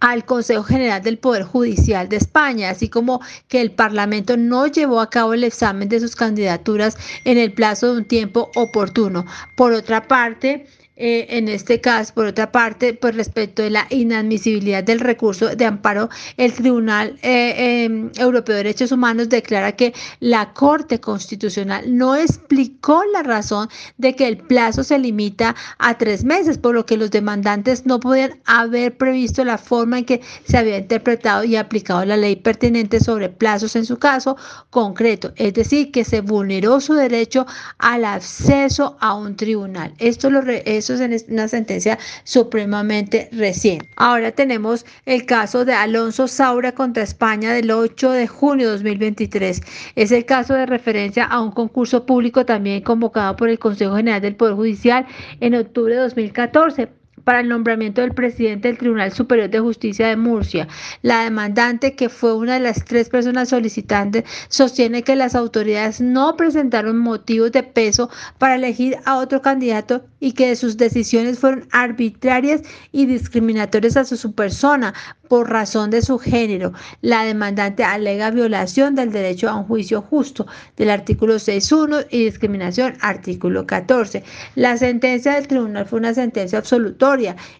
al 0.00 0.24
Consejo 0.24 0.62
General 0.62 1.02
del 1.02 1.18
Poder 1.18 1.44
Judicial 1.44 2.08
de 2.08 2.16
España, 2.16 2.70
así 2.70 2.88
como 2.88 3.20
que 3.48 3.60
el 3.60 3.70
Parlamento 3.72 4.36
no 4.36 4.66
llevó 4.66 5.00
a 5.00 5.10
cabo 5.10 5.34
el 5.34 5.44
examen 5.44 5.88
de 5.88 6.00
sus 6.00 6.16
candidaturas 6.16 6.96
en 7.24 7.38
el 7.38 7.52
plazo 7.52 7.92
de 7.92 7.98
un 7.98 8.04
tiempo 8.04 8.50
oportuno. 8.54 9.24
Por 9.56 9.72
otra 9.72 10.06
parte, 10.08 10.66
eh, 10.96 11.26
en 11.30 11.48
este 11.48 11.80
caso, 11.80 12.14
por 12.14 12.26
otra 12.26 12.52
parte, 12.52 12.94
pues 12.94 13.16
respecto 13.16 13.62
de 13.62 13.70
la 13.70 13.86
inadmisibilidad 13.90 14.84
del 14.84 15.00
recurso 15.00 15.56
de 15.56 15.64
amparo, 15.64 16.08
el 16.36 16.52
Tribunal 16.52 17.18
eh, 17.22 17.84
em, 17.84 18.12
Europeo 18.16 18.54
de 18.54 18.62
Derechos 18.62 18.92
Humanos 18.92 19.28
declara 19.28 19.72
que 19.72 19.92
la 20.20 20.52
Corte 20.52 21.00
Constitucional 21.00 21.96
no 21.96 22.14
explicó 22.14 23.02
la 23.12 23.24
razón 23.24 23.68
de 23.98 24.14
que 24.14 24.28
el 24.28 24.36
plazo 24.36 24.84
se 24.84 24.98
limita 25.00 25.56
a 25.78 25.98
tres 25.98 26.24
meses, 26.24 26.58
por 26.58 26.76
lo 26.76 26.86
que 26.86 26.96
los 26.96 27.10
demandantes 27.10 27.86
no 27.86 27.98
podían 27.98 28.40
haber 28.44 28.96
previsto 28.96 29.44
la 29.44 29.58
forma 29.58 29.98
en 29.98 30.04
que 30.04 30.20
se 30.44 30.58
había 30.58 30.78
interpretado 30.78 31.42
y 31.42 31.56
aplicado 31.56 32.04
la 32.04 32.16
ley 32.16 32.36
pertinente 32.36 33.00
sobre 33.00 33.28
plazos 33.30 33.74
en 33.74 33.84
su 33.84 33.98
caso 33.98 34.36
concreto, 34.70 35.32
es 35.34 35.54
decir, 35.54 35.90
que 35.90 36.04
se 36.04 36.20
vulneró 36.20 36.80
su 36.80 36.94
derecho 36.94 37.46
al 37.78 38.04
acceso 38.04 38.96
a 39.00 39.14
un 39.14 39.34
tribunal. 39.34 39.92
Esto 39.98 40.30
lo 40.30 40.44
es 40.44 40.83
eso 40.90 41.04
es 41.04 41.26
una 41.28 41.48
sentencia 41.48 41.98
supremamente 42.24 43.28
reciente. 43.32 43.88
Ahora 43.96 44.32
tenemos 44.32 44.84
el 45.06 45.26
caso 45.26 45.64
de 45.64 45.72
Alonso 45.72 46.28
Saura 46.28 46.72
contra 46.72 47.02
España 47.02 47.52
del 47.52 47.70
8 47.70 48.12
de 48.12 48.26
junio 48.26 48.66
de 48.66 48.72
2023. 48.74 49.60
Es 49.96 50.12
el 50.12 50.24
caso 50.24 50.54
de 50.54 50.66
referencia 50.66 51.24
a 51.24 51.40
un 51.40 51.52
concurso 51.52 52.06
público 52.06 52.44
también 52.44 52.82
convocado 52.82 53.36
por 53.36 53.48
el 53.48 53.58
Consejo 53.58 53.96
General 53.96 54.20
del 54.20 54.36
Poder 54.36 54.54
Judicial 54.54 55.06
en 55.40 55.54
octubre 55.54 55.94
de 55.94 56.00
2014 56.00 57.03
para 57.24 57.40
el 57.40 57.48
nombramiento 57.48 58.00
del 58.00 58.12
presidente 58.14 58.68
del 58.68 58.78
Tribunal 58.78 59.12
Superior 59.12 59.50
de 59.50 59.60
Justicia 59.60 60.08
de 60.08 60.16
Murcia. 60.16 60.68
La 61.02 61.24
demandante, 61.24 61.94
que 61.94 62.08
fue 62.08 62.34
una 62.34 62.54
de 62.54 62.60
las 62.60 62.84
tres 62.84 63.08
personas 63.08 63.48
solicitantes, 63.48 64.24
sostiene 64.48 65.02
que 65.02 65.16
las 65.16 65.34
autoridades 65.34 66.00
no 66.00 66.36
presentaron 66.36 66.98
motivos 66.98 67.52
de 67.52 67.62
peso 67.62 68.10
para 68.38 68.54
elegir 68.54 68.98
a 69.04 69.16
otro 69.16 69.42
candidato 69.42 70.04
y 70.20 70.32
que 70.32 70.54
sus 70.56 70.76
decisiones 70.76 71.38
fueron 71.38 71.68
arbitrarias 71.70 72.62
y 72.92 73.06
discriminatorias 73.06 73.96
a 73.96 74.04
su 74.04 74.34
persona 74.34 74.94
por 75.28 75.50
razón 75.50 75.90
de 75.90 76.02
su 76.02 76.18
género. 76.18 76.72
La 77.00 77.24
demandante 77.24 77.84
alega 77.84 78.30
violación 78.30 78.94
del 78.94 79.12
derecho 79.12 79.48
a 79.48 79.56
un 79.56 79.64
juicio 79.64 80.02
justo 80.02 80.46
del 80.76 80.90
artículo 80.90 81.34
6.1 81.36 82.06
y 82.10 82.24
discriminación 82.24 82.94
artículo 83.00 83.66
14. 83.66 84.22
La 84.54 84.76
sentencia 84.76 85.34
del 85.34 85.48
tribunal 85.48 85.86
fue 85.86 85.98
una 85.98 86.14
sentencia 86.14 86.58
absolutoria. 86.58 87.13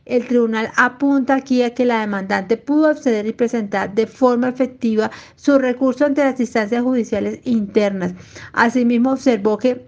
El 0.04 0.26
tribunal 0.26 0.70
apunta 0.76 1.34
aquí 1.34 1.62
a 1.62 1.74
que 1.74 1.84
la 1.84 2.00
demandante 2.00 2.56
pudo 2.56 2.88
acceder 2.88 3.26
y 3.26 3.32
presentar 3.32 3.94
de 3.94 4.06
forma 4.06 4.48
efectiva 4.48 5.10
su 5.36 5.58
recurso 5.58 6.04
ante 6.04 6.24
las 6.24 6.40
instancias 6.40 6.82
judiciales 6.82 7.40
internas. 7.44 8.14
Asimismo 8.52 9.12
observó 9.12 9.58
que 9.58 9.86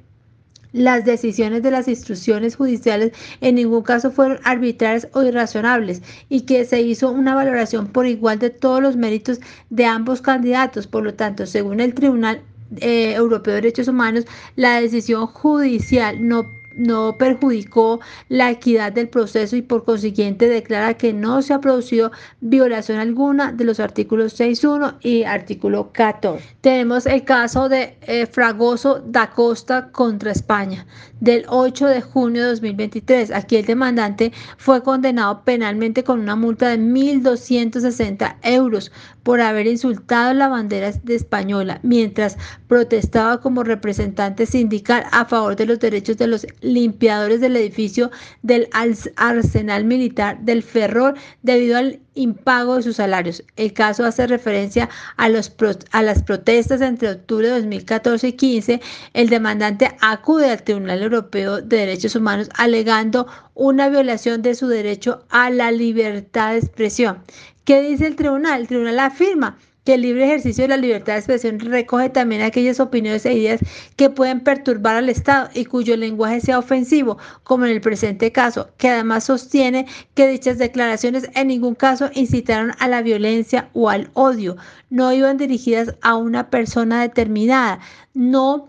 las 0.73 1.05
decisiones 1.05 1.63
de 1.63 1.71
las 1.71 1.89
instrucciones 1.89 2.57
judiciales 2.57 3.13
en 3.41 3.55
ningún 3.55 3.83
caso 3.83 4.11
fueron 4.11 4.39
arbitrarias 4.45 5.09
o 5.13 5.23
irrazonables 5.23 6.03
y 6.29 6.43
que 6.43 6.65
se 6.67 6.83
hizo 6.83 7.11
una 7.11 7.35
valoración 7.35 7.87
por 7.87 8.07
igual 8.07 8.39
de 8.39 8.51
todos 8.51 8.83
los 8.83 8.97
méritos 8.97 9.41
de 9.71 9.87
ambos 9.87 10.21
candidatos. 10.21 10.87
Por 10.87 11.05
lo 11.05 11.15
tanto, 11.15 11.47
según 11.47 11.81
el 11.81 11.95
Tribunal 11.95 12.43
eh, 12.81 13.15
Europeo 13.15 13.55
de 13.55 13.63
Derechos 13.63 13.89
Humanos, 13.89 14.27
la 14.57 14.81
decisión 14.81 15.27
judicial 15.29 16.27
no 16.27 16.45
no 16.77 17.17
perjudicó 17.19 18.01
la 18.29 18.51
equidad 18.51 18.93
del 18.93 19.09
proceso 19.09 19.57
y 19.57 19.63
por 19.63 19.85
consiguiente 19.85 20.49
declara 20.49 20.95
que 20.95 21.13
no 21.13 21.43
se 21.43 21.55
ha 21.55 21.61
producido 21.61 22.13
violación 22.41 22.99
alguna 22.99 23.53
de 23.53 23.65
los 23.65 23.81
artículos 23.81 24.39
6.1 24.39 24.97
y 25.01 25.25
artículo 25.25 25.91
14. 25.93 26.57
Tenemos 26.61 27.07
el 27.07 27.25
caso 27.25 27.69
de 27.69 27.97
eh, 28.03 28.27
Fragoso 28.27 29.03
da 29.07 29.31
Costa 29.31 29.91
contra 29.91 30.33
España 30.33 30.87
del 31.21 31.45
8 31.49 31.87
de 31.87 32.01
junio 32.03 32.43
de 32.43 32.49
2023. 32.51 33.31
Aquí 33.33 33.57
el 33.57 33.65
demandante 33.65 34.33
fue 34.59 34.83
condenado 34.83 35.43
penalmente 35.45 36.05
con 36.05 36.21
una 36.21 36.37
multa 36.37 36.69
de 36.69 36.79
1.260 36.79 38.37
euros 38.43 38.93
por 39.23 39.41
haber 39.41 39.67
insultado 39.67 40.35
la 40.35 40.49
bandera 40.49 40.93
de 40.93 41.15
española 41.15 41.81
mientras 41.83 42.37
protestaba 42.69 43.41
como 43.41 43.65
representante 43.65 44.47
sindical 44.47 45.05
a 45.11 45.25
favor 45.25 45.57
de 45.57 45.67
los 45.67 45.81
derechos 45.81 46.17
de 46.17 46.27
los 46.27 46.47
limpiadores 46.67 47.41
del 47.41 47.57
edificio 47.57 48.11
del 48.43 48.69
arsenal 49.17 49.85
militar 49.85 50.41
del 50.41 50.63
Ferrol 50.63 51.15
debido 51.43 51.79
al 51.79 52.01
impago 52.15 52.77
de 52.77 52.83
sus 52.83 52.97
salarios. 52.97 53.43
El 53.57 53.73
caso 53.73 54.05
hace 54.05 54.27
referencia 54.27 54.89
a, 55.17 55.29
los 55.29 55.53
a 55.93 56.03
las 56.03 56.23
protestas 56.23 56.81
entre 56.81 57.11
octubre 57.11 57.47
de 57.47 57.55
2014 57.55 58.29
y 58.29 58.33
15. 58.33 58.81
El 59.15 59.29
demandante 59.29 59.97
acude 60.01 60.51
al 60.51 60.63
Tribunal 60.63 61.03
Europeo 61.03 61.61
de 61.63 61.77
Derechos 61.77 62.17
Humanos 62.17 62.49
alegando 62.55 63.27
una 63.55 63.89
violación 63.89 64.43
de 64.43 64.55
su 64.55 64.67
derecho 64.67 65.25
a 65.29 65.51
la 65.51 65.71
libertad 65.71 66.53
de 66.53 66.59
expresión. 66.59 67.23
¿Qué 67.65 67.81
dice 67.83 68.07
el 68.07 68.17
tribunal? 68.17 68.63
El 68.63 68.69
tribunal 68.69 68.99
afirma 68.99 69.59
que 69.87 69.95
el 69.95 70.03
libre 70.03 70.25
ejercicio 70.25 70.65
de 70.65 70.69
la 70.69 70.77
libertad 70.77 71.13
de 71.15 71.21
expresión 71.21 71.61
recoge 71.61 72.11
también 72.11 72.43
aquellas 72.43 72.81
opiniones 72.81 73.25
e 73.25 73.35
ideas 73.35 73.61
que 73.95 74.11
pueden 74.11 74.41
perturbar 74.41 74.97
al 74.97 75.09
Estado 75.09 75.49
y 75.55 75.65
cuyo 75.65 75.97
lenguaje 75.97 76.41
sea 76.41 76.59
ofensivo, 76.59 77.19
como 77.45 77.65
en 77.65 77.71
el 77.71 77.81
presente 77.81 78.33
caso, 78.33 78.69
que 78.79 78.91
además 78.91 79.25
sostiene 79.25 79.87
que 80.15 80.29
dichas 80.29 80.59
declaraciones 80.59 81.31
en 81.35 81.47
ningún 81.49 81.77
caso 81.77 82.11
incitaron 82.15 82.73
a 82.81 82.89
la 82.89 83.01
violencia 83.01 83.71
o 83.75 83.89
al 83.89 84.11
odio, 84.15 84.57
no 84.91 85.13
iban 85.13 85.37
dirigidas 85.37 85.95
a 86.03 86.17
una 86.17 86.51
persona 86.51 87.01
determinada, 87.01 87.79
no 88.13 88.69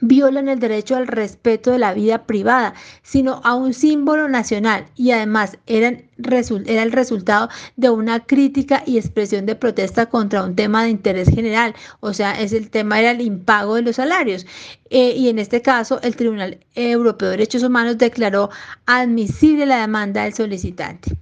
violan 0.00 0.48
el 0.48 0.58
derecho 0.58 0.96
al 0.96 1.06
respeto 1.06 1.70
de 1.70 1.78
la 1.78 1.94
vida 1.94 2.24
privada, 2.24 2.74
sino 3.02 3.40
a 3.44 3.54
un 3.54 3.74
símbolo 3.74 4.28
nacional 4.28 4.86
y 4.96 5.10
además 5.10 5.58
era 5.66 5.88
el 5.88 6.92
resultado 6.92 7.48
de 7.76 7.90
una 7.90 8.20
crítica 8.20 8.82
y 8.86 8.98
expresión 8.98 9.46
de 9.46 9.54
protesta 9.54 10.06
contra 10.06 10.44
un 10.44 10.56
tema 10.56 10.84
de 10.84 10.90
interés 10.90 11.28
general, 11.28 11.74
o 12.00 12.12
sea, 12.12 12.40
es 12.40 12.52
el 12.52 12.70
tema 12.70 13.00
era 13.00 13.12
el 13.12 13.20
impago 13.20 13.76
de 13.76 13.82
los 13.82 13.96
salarios. 13.96 14.46
Eh, 14.90 15.14
y 15.16 15.28
en 15.28 15.38
este 15.38 15.62
caso, 15.62 16.00
el 16.02 16.16
Tribunal 16.16 16.58
Europeo 16.74 17.28
de 17.28 17.36
Derechos 17.36 17.62
Humanos 17.62 17.98
declaró 17.98 18.50
admisible 18.86 19.66
la 19.66 19.80
demanda 19.80 20.24
del 20.24 20.34
solicitante. 20.34 21.16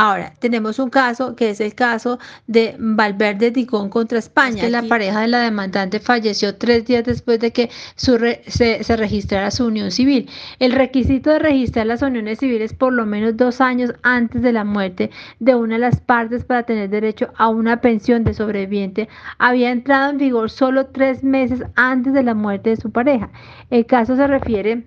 Ahora, 0.00 0.32
tenemos 0.38 0.78
un 0.78 0.90
caso 0.90 1.34
que 1.34 1.50
es 1.50 1.60
el 1.60 1.74
caso 1.74 2.20
de 2.46 2.76
Valverde 2.78 3.50
Digón 3.50 3.90
contra 3.90 4.20
España. 4.20 4.68
la 4.68 4.84
pareja 4.84 5.22
de 5.22 5.26
la 5.26 5.40
demandante 5.40 5.98
falleció 5.98 6.54
tres 6.54 6.84
días 6.84 7.02
después 7.02 7.40
de 7.40 7.50
que 7.50 7.68
se, 7.96 8.44
se, 8.46 8.96
registrara 8.96 9.50
su 9.50 9.66
unión 9.66 9.90
civil. 9.90 10.30
El 10.60 10.70
requisito 10.70 11.30
de 11.30 11.40
registrar 11.40 11.86
las 11.86 12.02
uniones 12.02 12.38
civiles 12.38 12.74
por 12.74 12.92
lo 12.92 13.06
menos 13.06 13.36
dos 13.36 13.60
años 13.60 13.92
antes 14.04 14.40
de 14.40 14.52
la 14.52 14.62
muerte 14.62 15.10
de 15.40 15.56
una 15.56 15.74
de 15.74 15.80
las 15.80 15.98
partes 15.98 16.44
para 16.44 16.62
tener 16.62 16.90
derecho 16.90 17.32
a 17.36 17.48
una 17.48 17.80
pensión 17.80 18.22
de 18.22 18.34
sobreviviente 18.34 19.08
había 19.38 19.72
entrado 19.72 20.10
en 20.10 20.18
vigor 20.18 20.48
solo 20.48 20.86
tres 20.86 21.24
meses 21.24 21.64
antes 21.74 22.12
de 22.12 22.22
la 22.22 22.34
muerte 22.34 22.70
de 22.70 22.76
su 22.76 22.92
pareja. 22.92 23.30
El 23.68 23.84
caso 23.84 24.14
se 24.14 24.28
refiere 24.28 24.84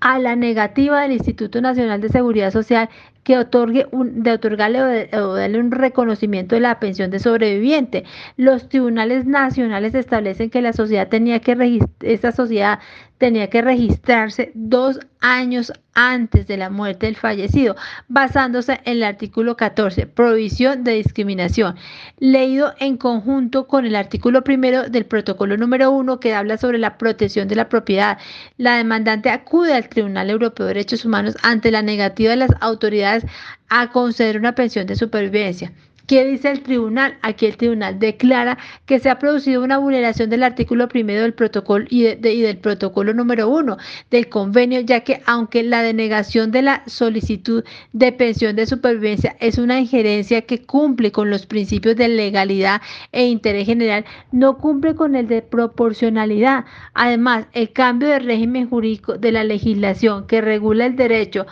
a 0.00 0.18
la 0.18 0.34
negativa 0.34 1.02
del 1.02 1.12
Instituto 1.12 1.60
Nacional 1.60 2.00
de 2.00 2.08
Seguridad 2.08 2.50
Social 2.50 2.88
que 3.30 3.38
otorgue 3.38 3.86
de 3.92 4.32
otorgarle 4.32 5.08
o, 5.12 5.34
darle 5.34 5.60
un 5.60 5.70
reconocimiento 5.70 6.56
de 6.56 6.62
la 6.62 6.80
pensión 6.80 7.12
de 7.12 7.20
sobreviviente. 7.20 8.02
Los 8.36 8.68
tribunales 8.68 9.24
nacionales 9.24 9.94
establecen 9.94 10.50
que 10.50 10.60
la 10.60 10.72
sociedad 10.72 11.06
tenía 11.06 11.38
que 11.38 11.78
esta 12.00 12.32
sociedad 12.32 12.80
tenía 13.20 13.50
que 13.50 13.60
registrarse 13.60 14.50
dos 14.54 14.98
años 15.20 15.72
antes 15.92 16.46
de 16.46 16.56
la 16.56 16.70
muerte 16.70 17.04
del 17.04 17.16
fallecido, 17.16 17.76
basándose 18.08 18.80
en 18.84 18.96
el 18.96 19.02
artículo 19.02 19.58
14, 19.58 20.06
prohibición 20.06 20.84
de 20.84 20.92
discriminación, 20.92 21.76
leído 22.18 22.72
en 22.78 22.96
conjunto 22.96 23.66
con 23.66 23.84
el 23.84 23.94
artículo 23.96 24.42
primero 24.42 24.88
del 24.88 25.04
protocolo 25.04 25.58
número 25.58 25.90
uno 25.90 26.18
que 26.18 26.32
habla 26.32 26.56
sobre 26.56 26.78
la 26.78 26.96
protección 26.96 27.46
de 27.48 27.56
la 27.56 27.68
propiedad. 27.68 28.16
La 28.56 28.76
demandante 28.76 29.28
acude 29.28 29.74
al 29.74 29.90
Tribunal 29.90 30.30
Europeo 30.30 30.64
de 30.64 30.74
Derechos 30.74 31.04
Humanos 31.04 31.36
ante 31.42 31.70
la 31.70 31.82
negativa 31.82 32.30
de 32.30 32.36
las 32.36 32.52
autoridades 32.60 33.19
a 33.68 33.90
conceder 33.90 34.38
una 34.38 34.54
pensión 34.54 34.86
de 34.86 34.96
supervivencia. 34.96 35.72
¿Qué 36.10 36.24
dice 36.24 36.50
el 36.50 36.62
tribunal? 36.62 37.18
Aquí 37.22 37.46
el 37.46 37.56
tribunal 37.56 38.00
declara 38.00 38.58
que 38.84 38.98
se 38.98 39.10
ha 39.10 39.20
producido 39.20 39.62
una 39.62 39.78
vulneración 39.78 40.28
del 40.28 40.42
artículo 40.42 40.88
primero 40.88 41.22
del 41.22 41.34
protocolo 41.34 41.86
y, 41.88 42.02
del 42.02 42.58
protocolo 42.58 43.14
número 43.14 43.48
uno 43.48 43.76
del 44.10 44.28
convenio, 44.28 44.80
ya 44.80 45.04
que 45.04 45.22
aunque 45.24 45.62
la 45.62 45.84
denegación 45.84 46.50
de 46.50 46.62
la 46.62 46.82
solicitud 46.88 47.62
de 47.92 48.10
pensión 48.10 48.56
de 48.56 48.66
supervivencia 48.66 49.36
es 49.38 49.56
una 49.56 49.78
injerencia 49.78 50.42
que 50.42 50.62
cumple 50.62 51.12
con 51.12 51.30
los 51.30 51.46
principios 51.46 51.94
de 51.94 52.08
legalidad 52.08 52.82
e 53.12 53.26
interés 53.26 53.66
general, 53.66 54.04
no 54.32 54.58
cumple 54.58 54.96
con 54.96 55.14
el 55.14 55.28
de 55.28 55.42
proporcionalidad. 55.42 56.64
Además, 56.92 57.46
el 57.52 57.72
cambio 57.72 58.08
de 58.08 58.18
régimen 58.18 58.68
jurídico 58.68 59.16
de 59.16 59.30
la 59.30 59.44
legislación 59.44 60.26
que 60.26 60.40
regula 60.40 60.86
el 60.86 60.96
derecho 60.96 61.46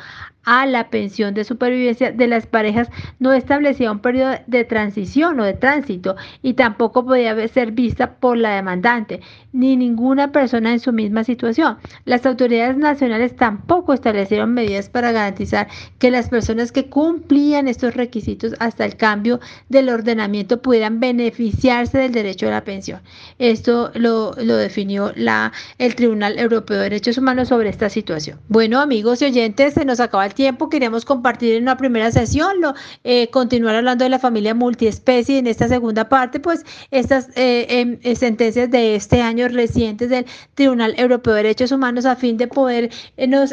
a 0.50 0.64
la 0.64 0.88
pensión 0.88 1.34
de 1.34 1.44
supervivencia 1.44 2.10
de 2.10 2.26
las 2.26 2.46
parejas 2.46 2.88
no 3.18 3.34
establecía 3.34 3.92
un 3.92 3.98
periodo 3.98 4.36
de 4.46 4.64
transición 4.64 5.38
o 5.40 5.44
de 5.44 5.52
tránsito 5.52 6.16
y 6.40 6.54
tampoco 6.54 7.04
podía 7.04 7.46
ser 7.48 7.72
vista 7.72 8.14
por 8.14 8.38
la 8.38 8.54
demandante 8.54 9.20
ni 9.52 9.76
ninguna 9.76 10.32
persona 10.32 10.72
en 10.72 10.80
su 10.80 10.90
misma 10.90 11.22
situación. 11.22 11.76
Las 12.06 12.24
autoridades 12.24 12.78
nacionales 12.78 13.36
tampoco 13.36 13.92
establecieron 13.92 14.54
medidas 14.54 14.88
para 14.88 15.12
garantizar 15.12 15.68
que 15.98 16.10
las 16.10 16.30
personas 16.30 16.72
que 16.72 16.88
cumplían 16.88 17.68
estos 17.68 17.94
requisitos 17.94 18.54
hasta 18.58 18.86
el 18.86 18.96
cambio 18.96 19.40
del 19.68 19.90
ordenamiento 19.90 20.62
pudieran 20.62 20.98
beneficiarse 20.98 21.98
del 21.98 22.12
derecho 22.12 22.48
a 22.48 22.52
la 22.52 22.64
pensión. 22.64 23.02
Esto 23.38 23.90
lo, 23.94 24.32
definió 24.32 25.12
la, 25.14 25.52
el 25.76 25.94
Tribunal 25.94 26.38
Europeo 26.38 26.78
de 26.78 26.84
Derechos 26.84 27.18
Humanos 27.18 27.48
sobre 27.48 27.68
esta 27.68 27.90
situación. 27.90 28.38
Bueno, 28.48 28.80
amigos 28.80 29.20
y 29.20 29.26
oyentes, 29.26 29.74
se 29.74 29.84
nos 29.84 30.00
acaba 30.00 30.24
el 30.24 30.37
tiempo, 30.38 30.70
queríamos 30.70 31.04
compartir 31.04 31.56
en 31.56 31.64
una 31.64 31.76
primera 31.76 32.12
sesión, 32.12 32.60
lo, 32.60 32.72
eh, 33.02 33.28
continuar 33.30 33.74
hablando 33.74 34.04
de 34.04 34.08
la 34.08 34.20
familia 34.20 34.54
multiespecie. 34.54 35.36
En 35.36 35.48
esta 35.48 35.66
segunda 35.66 36.08
parte, 36.08 36.38
pues 36.38 36.64
estas 36.92 37.30
eh, 37.34 37.66
em, 37.68 37.98
eh, 38.04 38.14
sentencias 38.14 38.70
de 38.70 38.94
este 38.94 39.20
año 39.20 39.48
recientes 39.48 40.10
del 40.10 40.26
Tribunal 40.54 40.94
Europeo 40.96 41.34
de 41.34 41.42
Derechos 41.42 41.72
Humanos 41.72 42.06
a 42.06 42.14
fin 42.14 42.36
de 42.36 42.46
poder 42.46 42.90
nos 43.26 43.52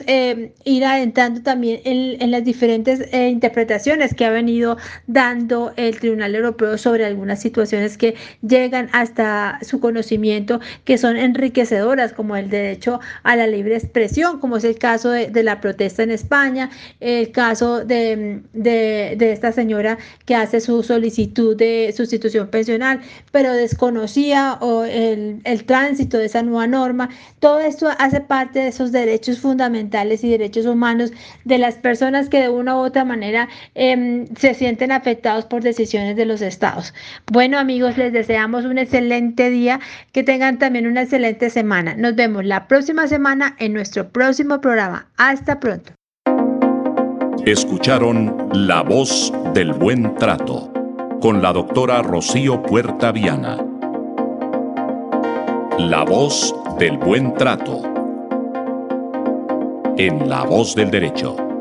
ir 0.65 0.85
adentrando 0.85 1.41
también 1.41 1.81
en, 1.85 2.29
las 2.29 2.43
diferentes 2.43 2.99
interpretaciones 3.11 4.13
que 4.13 4.25
ha 4.25 4.29
venido 4.29 4.77
dando 5.07 5.73
el 5.77 5.99
Tribunal 5.99 6.35
Europeo 6.35 6.77
sobre 6.77 7.05
algunas 7.05 7.41
situaciones 7.41 7.97
que 7.97 8.13
llegan 8.47 8.89
hasta 8.91 9.57
su 9.63 9.79
conocimiento 9.79 10.59
que 10.83 10.99
son 10.99 11.17
enriquecedoras 11.17 12.13
como 12.13 12.35
el 12.35 12.49
derecho 12.49 12.99
a 13.23 13.35
la 13.35 13.47
libre 13.47 13.75
expresión, 13.75 14.39
como 14.39 14.57
es 14.57 14.63
el 14.63 14.77
caso 14.77 15.09
de 15.09 15.43
la 15.43 15.61
protesta 15.61 16.03
en 16.03 16.11
España, 16.11 16.64
el 16.99 17.31
caso 17.31 17.83
de, 17.85 18.41
esta 19.19 19.51
señora 19.51 19.97
que 20.25 20.35
hace 20.35 20.59
su 20.61 20.83
solicitud 20.83 21.55
de 21.55 21.93
sustitución 21.95 22.47
pensional, 22.47 23.01
pero 23.31 23.53
desconocía 23.53 24.57
o 24.61 24.83
el, 24.83 25.41
tránsito 25.65 26.17
de 26.17 26.25
esa 26.25 26.43
nueva 26.43 26.67
norma. 26.67 27.09
Todo 27.39 27.59
esto 27.59 27.89
hace 27.97 28.21
parte 28.21 28.59
de 28.59 28.67
esos 28.67 28.91
derechos 28.91 29.39
fundamentales 29.39 30.23
y 30.23 30.29
derechos 30.29 30.65
humanos 30.65 31.11
de 31.43 31.57
las 31.57 31.75
personas 31.75 32.29
que 32.29 32.41
de 32.41 32.49
una 32.49 32.75
u 32.75 32.79
otra 32.79 33.03
manera 33.05 33.49
em, 33.73 34.27
se 34.35 34.53
sienten 34.53 34.91
afectados 34.91 35.45
por 35.45 35.63
decisiones 35.63 36.15
de 36.15 36.25
los 36.25 36.41
estados. 36.41 36.93
Bueno 37.31 37.57
amigos, 37.57 37.97
les 37.97 38.13
deseamos 38.13 38.65
un 38.65 38.77
excelente 38.77 39.49
día, 39.49 39.79
que 40.11 40.23
tengan 40.23 40.59
también 40.59 40.87
una 40.87 41.03
excelente 41.03 41.49
semana. 41.49 41.95
Nos 41.95 42.15
vemos 42.15 42.45
la 42.45 42.67
próxima 42.67 43.07
semana 43.07 43.55
en 43.59 43.73
nuestro 43.73 44.09
próximo 44.09 44.61
programa. 44.61 45.07
Hasta 45.17 45.59
pronto. 45.59 45.94
Escucharon 47.45 48.49
La 48.53 48.81
Voz 48.81 49.31
del 49.53 49.71
Buen 49.73 50.15
Trato 50.15 50.73
con 51.21 51.43
la 51.43 51.53
doctora 51.53 52.01
Rocío 52.01 52.59
Puerta 52.63 53.11
Viana. 53.11 53.63
La 55.77 56.03
Voz 56.03 56.55
del 56.79 56.97
Buen 56.97 57.35
Trato 57.35 57.83
en 59.95 60.27
La 60.27 60.43
Voz 60.43 60.73
del 60.73 60.89
Derecho. 60.89 61.54